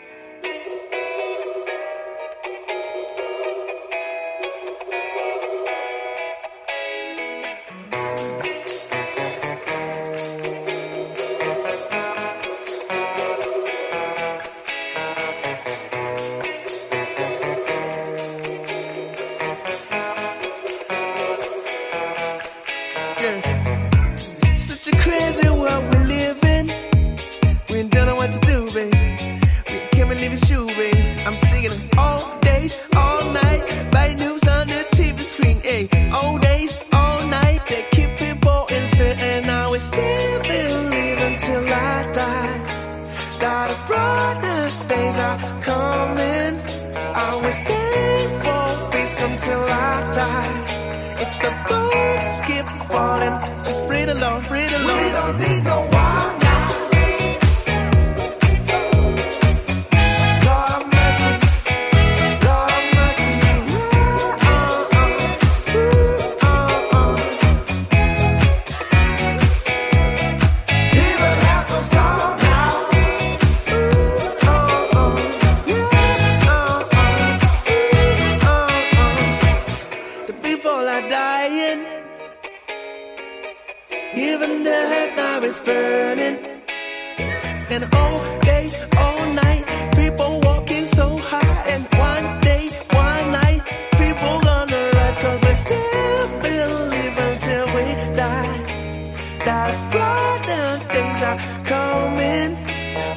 [99.48, 102.52] That brighter days are coming.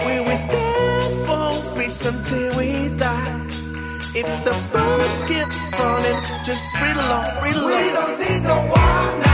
[0.07, 3.47] We will stand for peace until we die.
[4.15, 7.83] If the birds keep falling, just breathe along, breathe along.
[7.83, 9.30] We don't need no war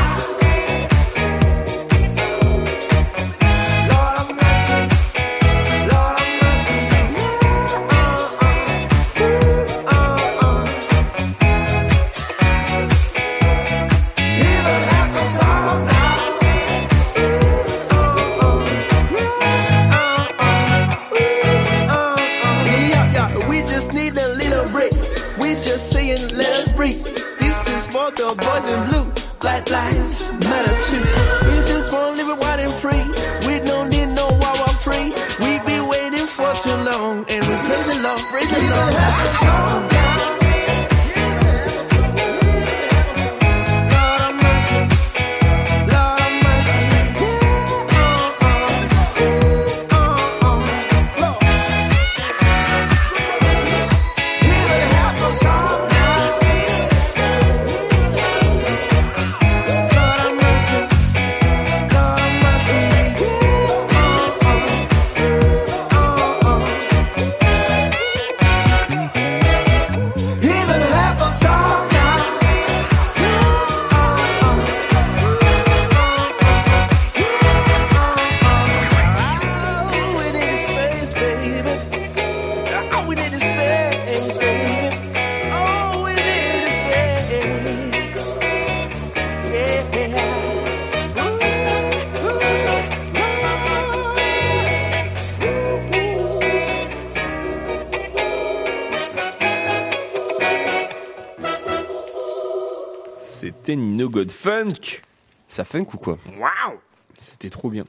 [103.66, 105.02] C'était Nino Godfunk.
[105.48, 106.78] Ça funk ou quoi Waouh
[107.18, 107.84] C'était trop bien.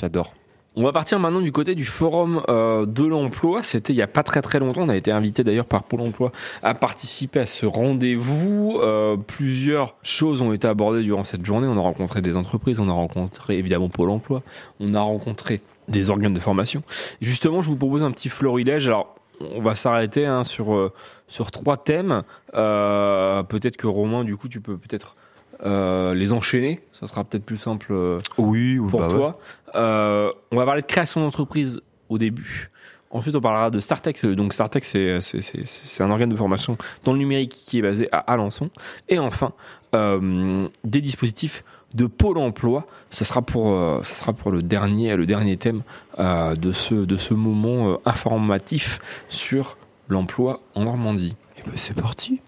[0.00, 0.34] J'adore.
[0.74, 3.62] On va partir maintenant du côté du forum euh, de l'emploi.
[3.62, 4.82] C'était il y a pas très très longtemps.
[4.82, 6.32] On a été invité d'ailleurs par Pôle Emploi
[6.64, 8.80] à participer à ce rendez-vous.
[8.82, 11.68] Euh, plusieurs choses ont été abordées durant cette journée.
[11.68, 14.42] On a rencontré des entreprises, on a rencontré évidemment Pôle Emploi,
[14.80, 16.82] on a rencontré des organes de formation.
[17.20, 18.88] Et justement, je vous propose un petit florilège.
[18.88, 19.14] Alors,
[19.54, 20.92] on va s'arrêter hein, sur euh,
[21.32, 22.22] sur trois thèmes.
[22.54, 25.16] Euh, peut-être que Romain, du coup, tu peux peut-être
[25.64, 26.82] euh, les enchaîner.
[26.92, 29.14] Ça sera peut-être plus simple euh, oui, pour bah ouais.
[29.14, 29.38] toi.
[29.74, 31.80] Euh, on va parler de création d'entreprise
[32.10, 32.70] au début.
[33.10, 34.24] Ensuite, on parlera de Startech.
[34.26, 37.82] Donc, Startech, c'est, c'est, c'est, c'est un organe de formation dans le numérique qui est
[37.82, 38.70] basé à Alençon.
[39.08, 39.52] Et enfin,
[39.94, 41.64] euh, des dispositifs
[41.94, 42.86] de Pôle emploi.
[43.10, 45.82] Ça sera pour, euh, ça sera pour le dernier, le dernier thème
[46.18, 49.76] euh, de, ce, de ce moment informatif sur
[50.12, 51.34] l'emploi en Normandie.
[51.58, 52.40] Et ben, c'est parti.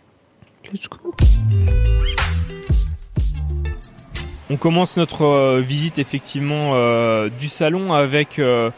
[0.73, 1.15] Let's go.
[4.51, 8.71] On commence notre euh, visite effectivement euh, du salon avec euh,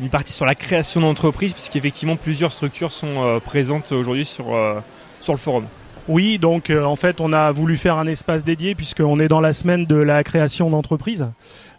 [0.00, 4.80] une partie sur la création d'entreprise, puisqu'effectivement plusieurs structures sont euh, présentes aujourd'hui sur, euh,
[5.20, 5.66] sur le forum.
[6.08, 9.40] Oui, donc euh, en fait, on a voulu faire un espace dédié puisqu'on est dans
[9.40, 11.28] la semaine de la création d'entreprise.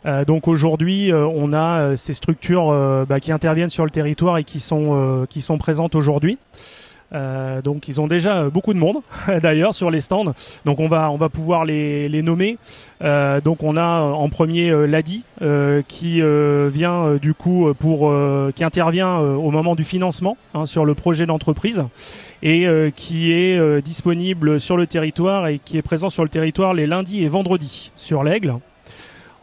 [0.06, 2.74] Euh, donc aujourd'hui, euh, on a euh, ces structures
[3.08, 6.38] bah, qui interviennent sur le territoire et qui sont qui sont présentes aujourd'hui.
[7.64, 8.97] Donc ils ont déjà beaucoup de monde
[9.41, 10.34] d'ailleurs sur les stands.
[10.66, 12.58] Donc on va on va pouvoir les, les nommer.
[13.01, 15.24] Donc on a en premier euh, Ladi
[15.88, 18.12] qui vient du coup pour
[18.56, 21.84] qui intervient au moment du financement hein, sur le projet d'entreprise
[22.41, 26.88] et qui est disponible sur le territoire et qui est présent sur le territoire les
[26.88, 28.56] lundis et vendredis sur l'Aigle.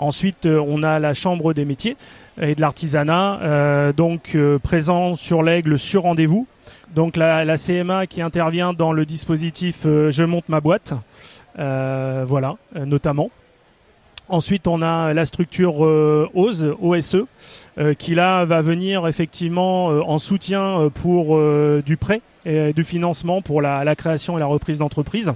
[0.01, 1.95] Ensuite, euh, on a la Chambre des métiers
[2.41, 6.47] et de l'artisanat, euh, donc euh, présent sur l'Aigle sur rendez-vous.
[6.95, 10.95] Donc la, CMA qui intervient dans le dispositif Je monte ma boîte,
[11.57, 13.31] voilà, notamment.
[14.29, 17.27] Ensuite, on a la structure OSE, OSE,
[17.97, 21.39] qui là va venir effectivement en soutien pour
[21.85, 25.33] du prêt et du financement pour la création et la reprise d'entreprise.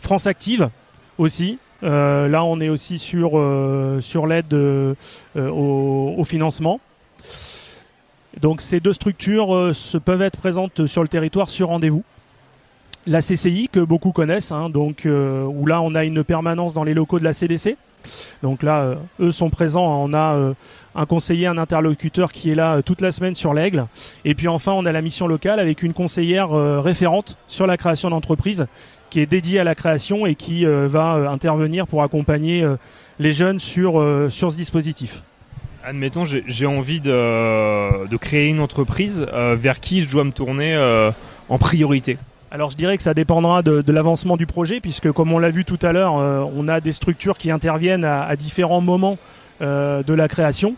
[0.00, 0.68] France Active
[1.16, 1.58] aussi.
[1.84, 4.94] Euh, là, on est aussi sur, euh, l'aide euh,
[5.36, 6.80] au, financement.
[8.40, 9.72] Donc ces deux structures
[10.04, 12.02] peuvent être présentes sur le territoire sur rendez-vous.
[13.06, 16.94] La CCI que beaucoup connaissent, hein, donc où là on a une permanence dans les
[16.94, 17.76] locaux de la CDC.
[18.42, 19.86] Donc là, eux sont présents.
[20.02, 20.52] On a
[20.96, 23.86] un conseiller, un interlocuteur qui est là toute la semaine sur l'aigle.
[24.24, 26.50] Et puis enfin, on a la mission locale avec une conseillère
[26.82, 28.66] référente sur la création d'entreprise
[29.14, 32.74] qui est dédiée à la création et qui euh, va euh, intervenir pour accompagner euh,
[33.20, 33.92] les jeunes sur,
[34.28, 35.22] sur ce dispositif.
[35.84, 39.24] Admettons, j'ai envie de, de créer une entreprise.
[39.54, 40.74] vers qui je dois me tourner
[41.48, 42.18] en priorité
[42.50, 45.50] Alors je dirais que ça dépendra de, de l'avancement du projet, puisque comme on l'a
[45.50, 49.16] vu tout à l'heure, euh, on a des structures qui interviennent à, à différents moments
[49.62, 50.74] euh, de la création.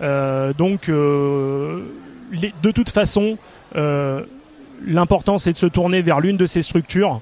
[0.00, 3.36] Euh, donc les- de toute façon,
[4.86, 7.20] l'important c'est de se tourner vers l'une de ces structures.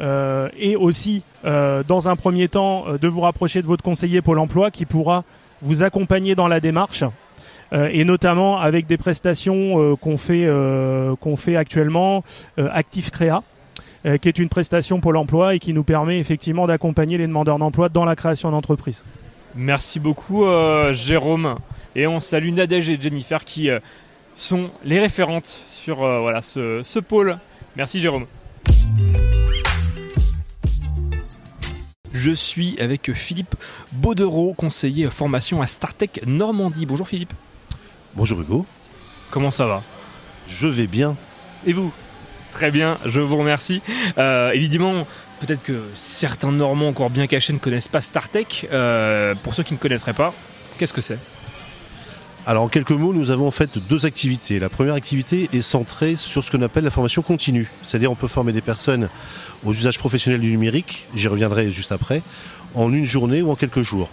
[0.00, 4.22] Euh, et aussi, euh, dans un premier temps, euh, de vous rapprocher de votre conseiller
[4.22, 5.24] Pôle Emploi qui pourra
[5.62, 7.04] vous accompagner dans la démarche
[7.72, 10.46] et notamment avec des prestations qu'on fait,
[11.36, 12.22] fait actuellement,
[12.56, 13.42] Actif Créa,
[14.04, 17.88] qui est une prestation Pôle Emploi et qui nous permet effectivement d'accompagner les demandeurs d'emploi
[17.88, 19.04] dans la création d'entreprise.
[19.56, 20.44] Merci beaucoup
[20.92, 21.56] Jérôme
[21.96, 23.70] et on salue Nadège et Jennifer qui
[24.36, 27.38] sont les référentes sur voilà ce, ce pôle.
[27.74, 28.26] Merci Jérôme.
[32.24, 33.54] Je suis avec Philippe
[33.92, 36.86] Baudereau, conseiller formation à Startech Normandie.
[36.86, 37.34] Bonjour Philippe.
[38.14, 38.64] Bonjour Hugo.
[39.30, 39.82] Comment ça va?
[40.48, 41.16] Je vais bien.
[41.66, 41.92] Et vous?
[42.50, 43.82] Très bien, je vous remercie.
[44.16, 45.06] Euh, évidemment,
[45.40, 48.68] peut-être que certains Normands encore bien cachés ne connaissent pas Startech.
[48.72, 50.32] Euh, pour ceux qui ne connaîtraient pas,
[50.78, 51.18] qu'est-ce que c'est?
[52.46, 54.58] Alors en quelques mots, nous avons en fait deux activités.
[54.58, 57.70] La première activité est centrée sur ce qu'on appelle la formation continue.
[57.82, 59.08] C'est-à-dire on peut former des personnes
[59.64, 62.20] aux usages professionnels du numérique, j'y reviendrai juste après,
[62.74, 64.10] en une journée ou en quelques jours.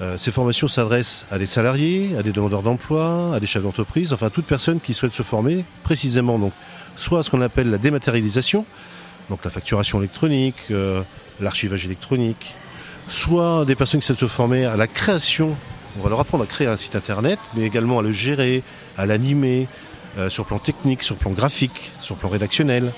[0.00, 4.12] Euh, ces formations s'adressent à des salariés, à des demandeurs d'emploi, à des chefs d'entreprise,
[4.12, 6.52] enfin toute personne qui souhaite se former précisément donc
[6.94, 8.64] soit à ce qu'on appelle la dématérialisation,
[9.30, 11.02] donc la facturation électronique, euh,
[11.40, 12.54] l'archivage électronique,
[13.08, 15.56] soit des personnes qui souhaitent se former à la création,
[15.98, 18.62] on va leur apprendre à créer un site internet, mais également à le gérer,
[18.96, 19.66] à l'animer,
[20.18, 22.92] euh, sur plan technique, sur plan graphique, sur plan rédactionnel,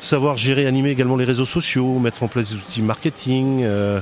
[0.00, 4.00] savoir gérer, animer également les réseaux sociaux, mettre en place des outils marketing, euh,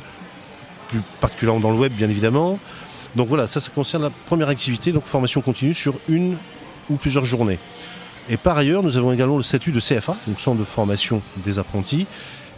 [0.89, 2.59] plus particulièrement dans le web bien évidemment.
[3.15, 6.37] Donc voilà, ça, ça concerne la première activité, donc formation continue sur une
[6.91, 7.59] ou plusieurs journées.
[8.29, 11.59] Et par ailleurs, nous avons également le statut de CFA, donc centre de formation des
[11.59, 12.07] apprentis,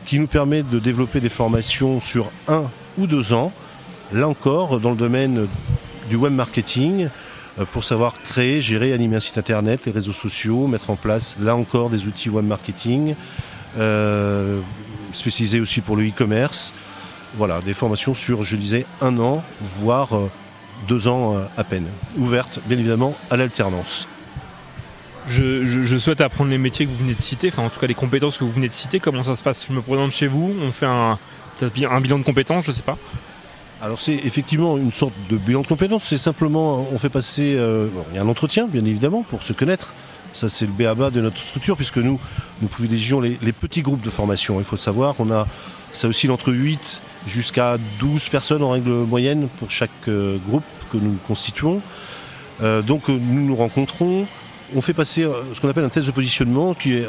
[0.06, 2.64] qui nous permet de développer des formations sur un
[2.98, 3.52] ou deux ans,
[4.14, 5.46] là encore dans le domaine
[6.08, 7.08] du web marketing
[7.58, 11.36] euh, pour savoir créer, gérer, animer un site internet, les réseaux sociaux, mettre en place
[11.40, 13.14] là encore des outils web marketing,
[13.78, 14.60] euh,
[15.12, 16.72] spécialisés aussi pour le e-commerce.
[17.36, 20.30] Voilà, des formations sur, je disais, un an, voire euh,
[20.86, 21.86] deux ans à peine.
[22.16, 24.06] Ouvertes, bien évidemment, à l'alternance.
[25.26, 27.94] Je, souhaite apprendre les métiers que vous venez de citer, enfin en tout cas les
[27.94, 29.00] compétences que vous venez de citer.
[29.00, 29.66] Comment ça se passe?
[29.66, 31.18] Je me présente chez vous, on fait un,
[31.72, 32.98] bilan de compétences, je sais pas.
[33.84, 37.88] Alors c'est effectivement une sorte de bilan de compétences, c'est simplement, on fait passer, euh,
[38.10, 39.92] il y a un entretien bien évidemment pour se connaître,
[40.32, 42.18] ça c'est le béaba de notre structure puisque nous,
[42.62, 45.46] nous privilégions les, petits groupes de formation, il faut le savoir, on a,
[45.92, 50.96] ça oscille entre 8 jusqu'à 12 personnes en règle moyenne pour chaque euh, groupe que
[50.96, 51.82] nous constituons.
[52.62, 54.26] Euh, donc nous nous rencontrons,
[54.74, 57.06] on fait passer ce qu'on appelle un test de positionnement qui est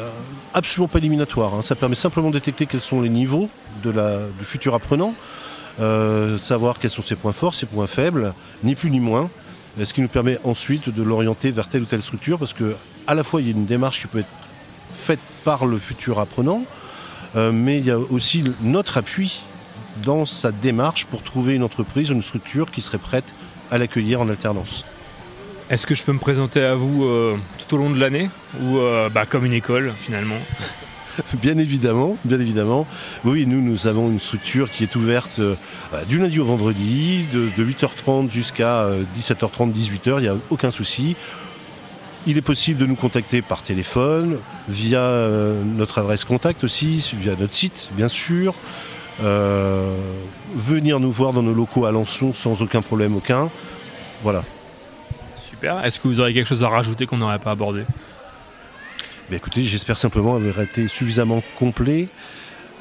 [0.52, 1.54] absolument pas éliminatoire.
[1.54, 1.62] hein.
[1.62, 3.48] Ça permet simplement de détecter quels sont les niveaux
[3.82, 5.14] du futur apprenant,
[5.80, 8.32] euh, savoir quels sont ses points forts, ses points faibles,
[8.64, 9.30] ni plus ni moins.
[9.82, 12.74] Ce qui nous permet ensuite de l'orienter vers telle ou telle structure, parce que
[13.06, 14.28] à la fois il y a une démarche qui peut être
[14.94, 16.62] faite par le futur apprenant,
[17.36, 19.42] euh, mais il y a aussi notre appui
[20.02, 23.34] dans sa démarche pour trouver une entreprise, une structure qui serait prête
[23.70, 24.86] à l'accueillir en alternance.
[25.68, 28.30] Est-ce que je peux me présenter à vous euh, tout au long de l'année
[28.62, 28.78] ou
[29.12, 30.38] bah, comme une école finalement?
[31.34, 32.86] Bien évidemment, bien évidemment.
[33.24, 35.54] Oui, nous, nous avons une structure qui est ouverte euh,
[35.92, 40.36] bah, du lundi au vendredi, de, de 8h30 jusqu'à euh, 17h30, 18h, il n'y a
[40.50, 41.16] aucun souci.
[42.26, 44.38] Il est possible de nous contacter par téléphone,
[44.68, 48.54] via euh, notre adresse contact aussi, via notre site, bien sûr.
[49.22, 49.96] Euh,
[50.54, 53.48] venir nous voir dans nos locaux à Alençon sans aucun problème aucun.
[54.22, 54.44] Voilà.
[55.38, 55.84] Super.
[55.84, 57.84] Est-ce que vous aurez quelque chose à rajouter qu'on n'aurait pas abordé?
[59.32, 62.06] Écoutez, j'espère simplement avoir été suffisamment complet.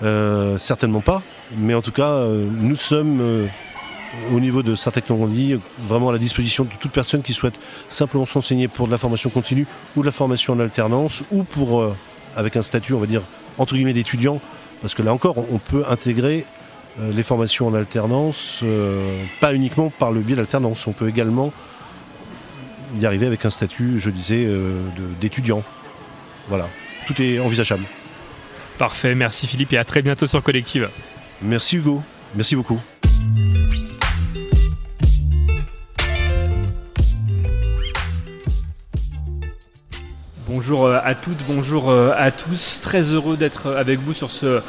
[0.03, 1.23] Euh, certainement pas,
[1.57, 3.47] mais en tout cas, euh, nous sommes euh,
[4.31, 7.55] au niveau de Sartec Normandie vraiment à la disposition de toute personne qui souhaite
[7.89, 9.65] simplement s'enseigner pour de la formation continue
[9.95, 11.83] ou de la formation en alternance ou pour,
[12.35, 13.23] avec un statut, on va dire,
[13.57, 14.39] entre guillemets d'étudiant,
[14.81, 16.45] parce que là encore, on peut intégrer
[16.99, 18.63] les formations en alternance,
[19.41, 21.51] pas uniquement par le biais d'alternance, on peut également
[22.99, 24.47] y arriver avec un statut, je disais,
[25.19, 25.63] d'étudiant.
[26.47, 26.69] Voilà,
[27.07, 27.85] tout est envisageable.
[28.77, 30.89] Parfait, merci Philippe et à très bientôt sur Collective.
[31.41, 32.03] Merci Hugo,
[32.35, 32.79] merci beaucoup.
[40.47, 42.79] Bonjour euh, à toutes, bonjour euh, à tous.
[42.81, 44.61] Très heureux d'être avec vous sur ce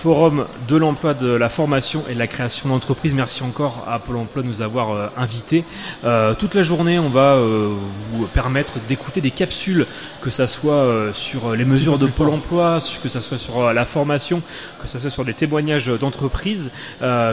[0.00, 3.12] forum de l'emploi, de la formation et de la création d'entreprises.
[3.12, 5.62] Merci encore à Pôle emploi de nous avoir euh, invités.
[6.04, 7.74] Euh, toute la journée, on va euh,
[8.14, 9.84] vous permettre d'écouter des capsules,
[10.22, 14.40] que ça soit sur les mesures de Pôle emploi, que ça soit sur la formation,
[14.80, 16.70] que ça soit sur des témoignages d'entreprises.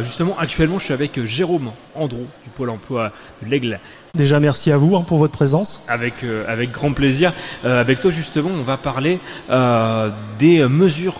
[0.03, 3.11] Justement, actuellement, je suis avec Jérôme Andrew du Pôle emploi
[3.41, 3.79] de l'Aigle.
[4.17, 5.85] Déjà, merci à vous hein, pour votre présence.
[5.87, 7.31] Avec, euh, avec grand plaisir.
[7.65, 9.19] Euh, avec toi, justement, on va parler
[9.51, 10.09] euh,
[10.39, 11.13] des mesures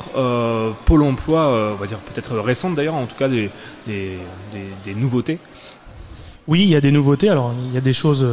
[0.85, 3.51] Pôle emploi, on va dire peut-être récentes d'ailleurs, en tout cas des,
[3.85, 4.17] des,
[4.51, 5.37] des- des nouveautés.
[6.47, 7.29] Oui, il y a des nouveautés.
[7.29, 8.25] Alors, il y a des choses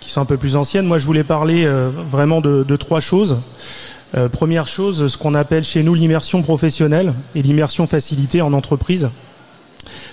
[0.00, 0.84] qui sont un peu plus anciennes.
[0.86, 1.66] Moi, je voulais parler
[2.10, 3.38] vraiment de, de trois choses.
[4.32, 9.08] Première chose, ce qu'on appelle chez nous l'immersion professionnelle et l'immersion facilitée en entreprise.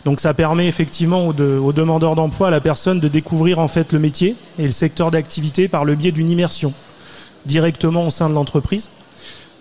[0.05, 3.67] Donc ça permet effectivement aux, de- aux demandeurs d'emploi, à la personne, de découvrir en
[3.67, 6.73] fait le métier et le secteur d'activité par le biais d'une immersion
[7.45, 8.89] directement au sein de l'entreprise,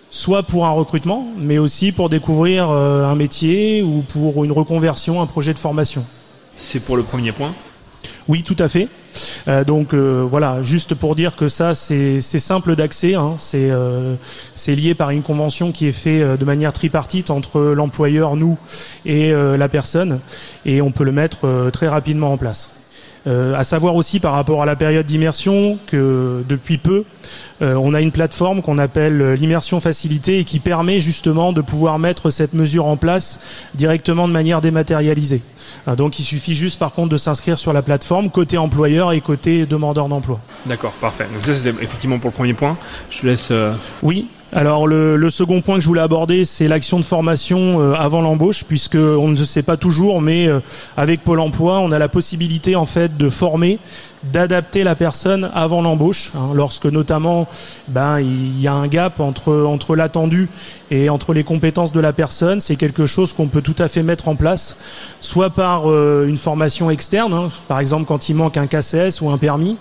[0.09, 5.21] soit pour un recrutement, mais aussi pour découvrir euh, un métier ou pour une reconversion,
[5.21, 6.05] un projet de formation.
[6.57, 7.53] C'est pour le premier point.
[8.27, 8.87] Oui, tout à fait.
[9.47, 13.15] Euh, donc euh, voilà, juste pour dire que ça, c'est simple d'accès.
[13.15, 14.15] Hein, c'est euh,
[14.55, 18.57] c'est lié par une convention qui est faite de manière tripartite entre l'employeur, nous
[19.05, 20.19] et la personne,
[20.65, 22.82] et on peut le mettre très rapidement en place.
[23.25, 27.05] Euh, à savoir aussi par rapport à la période d'immersion que depuis peu,
[27.61, 31.61] euh, on a une plateforme qu'on appelle euh, l'immersion facilitée et qui permet justement de
[31.61, 33.39] pouvoir mettre cette mesure en place
[33.75, 35.41] directement de manière dématérialisée.
[35.97, 39.65] Donc il suffit juste par contre de s'inscrire sur la plateforme côté employeur et côté
[39.65, 40.39] demandeur d'emploi.
[40.65, 41.27] D'accord, parfait.
[41.33, 42.77] Donc ça, c'est effectivement pour le premier point.
[43.09, 43.49] Je te laisse.
[43.51, 44.27] euh, Oui.
[44.55, 48.65] Alors le, second point que je voulais aborder, c'est l'action de formation euh, avant l'embauche,
[48.65, 50.59] puisque on ne sait pas toujours, mais euh,
[50.95, 53.79] avec Pôle Emploi, on a la possibilité en fait de former,
[54.31, 57.47] d'adapter la personne avant l'embauche, hein, lorsque notamment
[57.87, 60.49] ben il y a un gap entre entre l'attendu
[60.91, 62.61] et entre les compétences de la personne.
[62.61, 64.77] C'est quelque chose qu'on peut tout à fait mettre en place,
[65.19, 69.29] soit par euh, une formation externe, hein, par exemple quand il manque un KCS ou
[69.29, 69.77] un permis,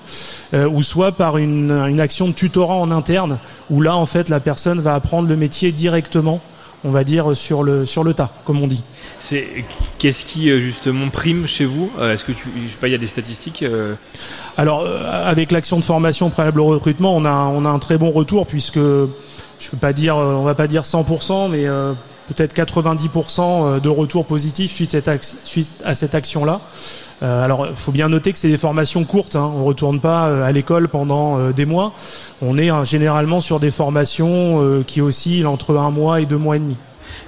[0.54, 3.38] euh, ou soit par une, une action de tutorat en interne,
[3.70, 6.40] où là en fait la personne va apprendre le métier directement
[6.84, 8.82] on va dire, sur le, sur le tas, comme on dit.
[9.20, 9.46] C'est
[9.98, 11.90] qu'est-ce qui euh, justement prime chez vous?
[11.98, 13.94] Euh, Est-ce que tu, je sais pas, il y a des statistiques euh,
[14.56, 18.10] Alors, avec l'action de formation préalable au recrutement, on a, on a un très bon
[18.10, 21.66] retour puisque je peux pas dire, on va pas dire 100%, mais
[22.26, 24.96] peut-être 90% de retours positifs suite,
[25.84, 26.60] à cette action-là.
[27.20, 29.36] Alors, il faut bien noter que c'est des formations courtes.
[29.36, 29.52] Hein.
[29.54, 31.92] On retourne pas à l'école pendant des mois.
[32.44, 36.38] On est hein, généralement sur des formations euh, qui oscillent entre un mois et deux
[36.38, 36.76] mois et demi.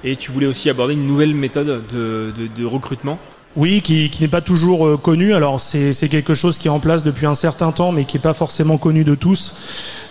[0.03, 3.17] Et tu voulais aussi aborder une nouvelle méthode de, de, de recrutement?
[3.55, 5.33] Oui, qui, qui n'est pas toujours euh, connu.
[5.33, 8.17] Alors c'est c'est quelque chose qui est en place depuis un certain temps, mais qui
[8.17, 9.55] n'est pas forcément connu de tous.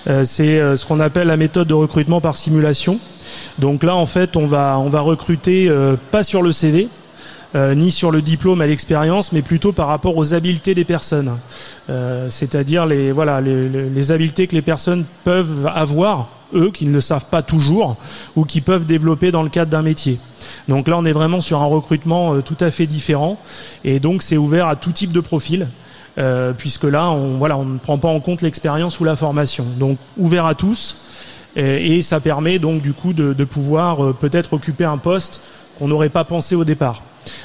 [0.06, 2.98] Euh, c'est euh, ce qu'on appelle la méthode de recrutement par simulation.
[3.58, 6.88] Donc là, en fait, on va on va recruter euh, pas sur le CV.
[7.54, 11.32] Euh, ni sur le diplôme à l'expérience, mais plutôt par rapport aux habiletés des personnes.
[11.88, 16.92] Euh, C'est-à-dire les voilà les, les, habiletés que les personnes peuvent avoir, eux, qui ne
[16.92, 17.96] le savent pas toujours,
[18.36, 20.18] ou qui peuvent développer dans le cadre d'un métier.
[20.68, 23.38] Donc là, on est vraiment sur un recrutement euh, tout à fait différent,
[23.84, 25.66] et donc c'est ouvert à tout type de profil.
[26.18, 29.64] euh, puisque là, on, voilà, on ne prend pas en compte l'expérience ou la formation.
[29.78, 30.96] Donc ouvert à tous,
[31.56, 35.40] euh, et ça permet donc du coup de, de pouvoir euh, peut-être occuper un poste
[35.78, 37.02] qu'on n'aurait pas pensé au départ.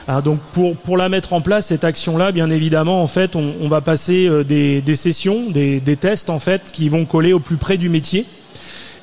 [0.08, 0.40] Hein, donc
[0.84, 4.44] pour, la mettre en place, cette action-là, bien évidemment, en fait, on, va passer euh,
[4.44, 6.32] des, sessions, des, tests
[6.72, 8.26] qui vont coller au plus près du métier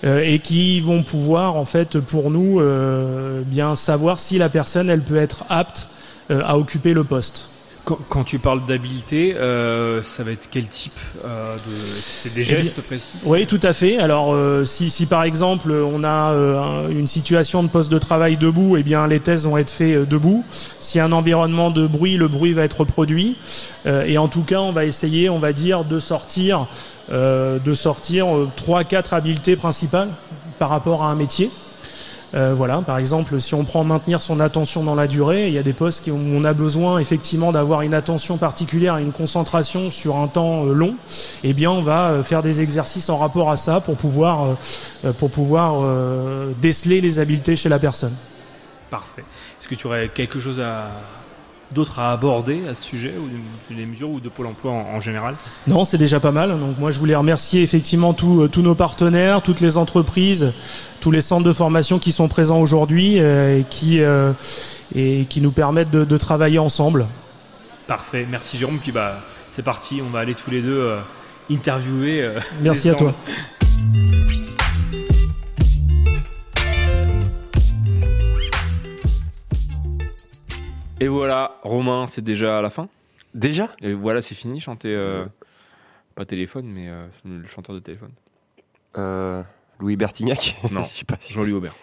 [0.05, 5.01] euh, et qui vont pouvoir en fait pour nous euh, bien savoir si la personne
[5.01, 5.89] peut être apte
[6.29, 7.56] à occuper le poste.
[7.87, 10.93] Quand, quand tu parles d'habilité, euh, ça va être quel type
[11.24, 11.61] euh, de
[12.03, 13.99] C'est des Eh gestes précis Oui, tout à fait.
[13.99, 17.99] Alors, euh, si, si par exemple on a euh, un- une situation de poste de
[18.01, 20.45] travail debout, eh bien les tests vont être faits euh, debout.
[20.97, 23.37] A un environnement de bruit, le bruit va être reproduit.
[23.87, 26.66] Euh, et en tout cas, on va essayer, on va dire, de sortir,
[27.12, 28.26] euh, de sortir
[28.57, 30.09] trois, quatre habiletés principales
[30.59, 31.51] par rapport à un métier.
[32.37, 35.59] Euh, voilà, par exemple, si on prend maintenir son attention dans la durée, il y
[35.59, 40.16] a des postes où on a besoin effectivement d'avoir une attention particulière, une concentration sur
[40.16, 40.95] un temps euh, long.
[41.45, 44.57] Eh bien, on va euh, faire des exercices en rapport à ça pour pouvoir
[45.18, 45.84] pour pouvoir
[46.61, 48.14] déceler les habiletés chez la personne.
[48.91, 49.24] Parfait.
[49.61, 50.91] Est-ce que tu aurais quelque chose à
[51.73, 54.97] d'autre à aborder à ce sujet ou de- des mesures ou de Pôle Emploi en,
[54.97, 55.35] en général?
[55.67, 56.51] Non, c'est déjà pas mal.
[56.51, 60.53] Donc moi, je voulais remercier effectivement tous euh, tous nos partenaires, toutes les entreprises,
[61.01, 64.33] tous les centres de formation qui sont présents aujourd'hui euh, et qui euh,
[64.95, 67.07] et qui nous permettent de, de travailler ensemble.
[67.87, 68.27] Parfait.
[68.31, 68.79] Merci Jérôme.
[68.79, 70.01] Puis bah c'est parti.
[70.07, 70.99] On va aller tous les deux euh,
[71.51, 72.31] interviewer.
[72.62, 73.12] Merci à toi.
[81.01, 82.89] Et voilà, Romain, c'est déjà la fin.
[83.35, 83.71] Déjà?
[83.83, 84.61] Et voilà, c'est fini.
[84.61, 85.27] Chanter euh,
[86.15, 88.13] pas téléphone, mais euh, le chanteur de téléphone.
[88.97, 89.43] Euh,
[89.79, 90.57] Louis Bertignac?
[90.71, 91.19] Non, Je sais pas.
[91.29, 91.75] Jean-Louis Aubert.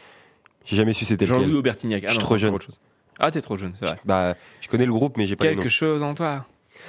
[0.65, 1.25] J'ai jamais su c'était.
[1.25, 2.03] Jean-Louis Aubertignac.
[2.03, 2.53] Ah je suis trop jeune.
[2.53, 2.79] autre chose.
[3.19, 3.95] Ah, t'es trop jeune, c'est vrai.
[4.05, 6.47] Bah, je connais le groupe, mais j'ai pas le Quelque chose en toi.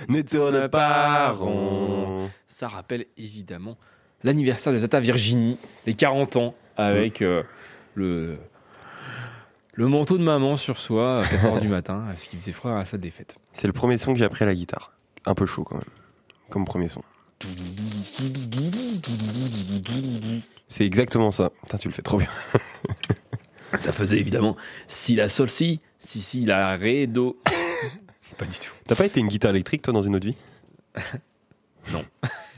[0.08, 2.30] Ne tourne pas rond.
[2.46, 3.76] Ça rappelle évidemment
[4.22, 7.42] l'anniversaire de Tata Virginie, les 40 ans, avec euh,
[7.94, 8.38] le,
[9.74, 12.84] le manteau de maman sur soi à 4h du matin, parce qu'il faisait froid à
[12.84, 13.36] sa défaite.
[13.52, 14.92] C'est le premier son que j'ai appris à la guitare.
[15.26, 15.84] Un peu chaud quand même.
[16.50, 17.02] Comme premier son.
[20.68, 21.50] C'est exactement ça.
[21.62, 22.28] Putain, tu le fais trop bien.
[23.78, 24.56] Ça faisait évidemment
[24.86, 27.36] si la sol si, si si la ré do.
[28.38, 28.70] pas du tout.
[28.86, 30.36] T'as pas été une guitare électrique toi dans une autre vie?
[31.92, 32.04] Non.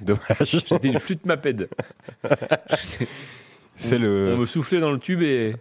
[0.02, 0.64] Dommage.
[0.68, 1.68] J'étais une flûte maped.
[3.76, 5.56] C'est le- On me soufflait dans le tube et.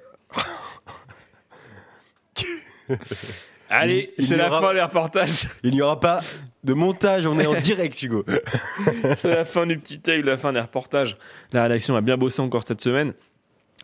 [3.69, 5.47] Allez, c'est la aura- fin des reportages.
[5.63, 6.21] Il n'y aura pas
[6.63, 8.23] de montage, on est en direct, Hugo.
[9.15, 11.17] C'est la fin du petit tag, la fin des reportages.
[11.51, 13.13] La rédaction a bien bossé encore cette semaine.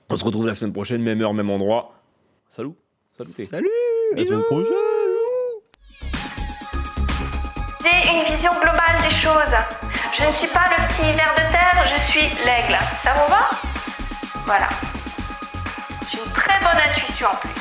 [0.09, 1.93] On se retrouve la semaine prochaine, même heure, même endroit.
[2.55, 2.73] Salut.
[3.17, 3.45] Salut.
[3.47, 3.69] Salut.
[4.15, 4.73] La semaine prochaine.
[7.81, 9.55] J'ai une vision globale des choses.
[10.13, 12.77] Je ne suis pas le petit ver de terre, je suis l'aigle.
[13.03, 13.49] Ça vous va?
[14.45, 14.69] Voilà.
[16.11, 17.60] J'ai une très bonne intuition en plus.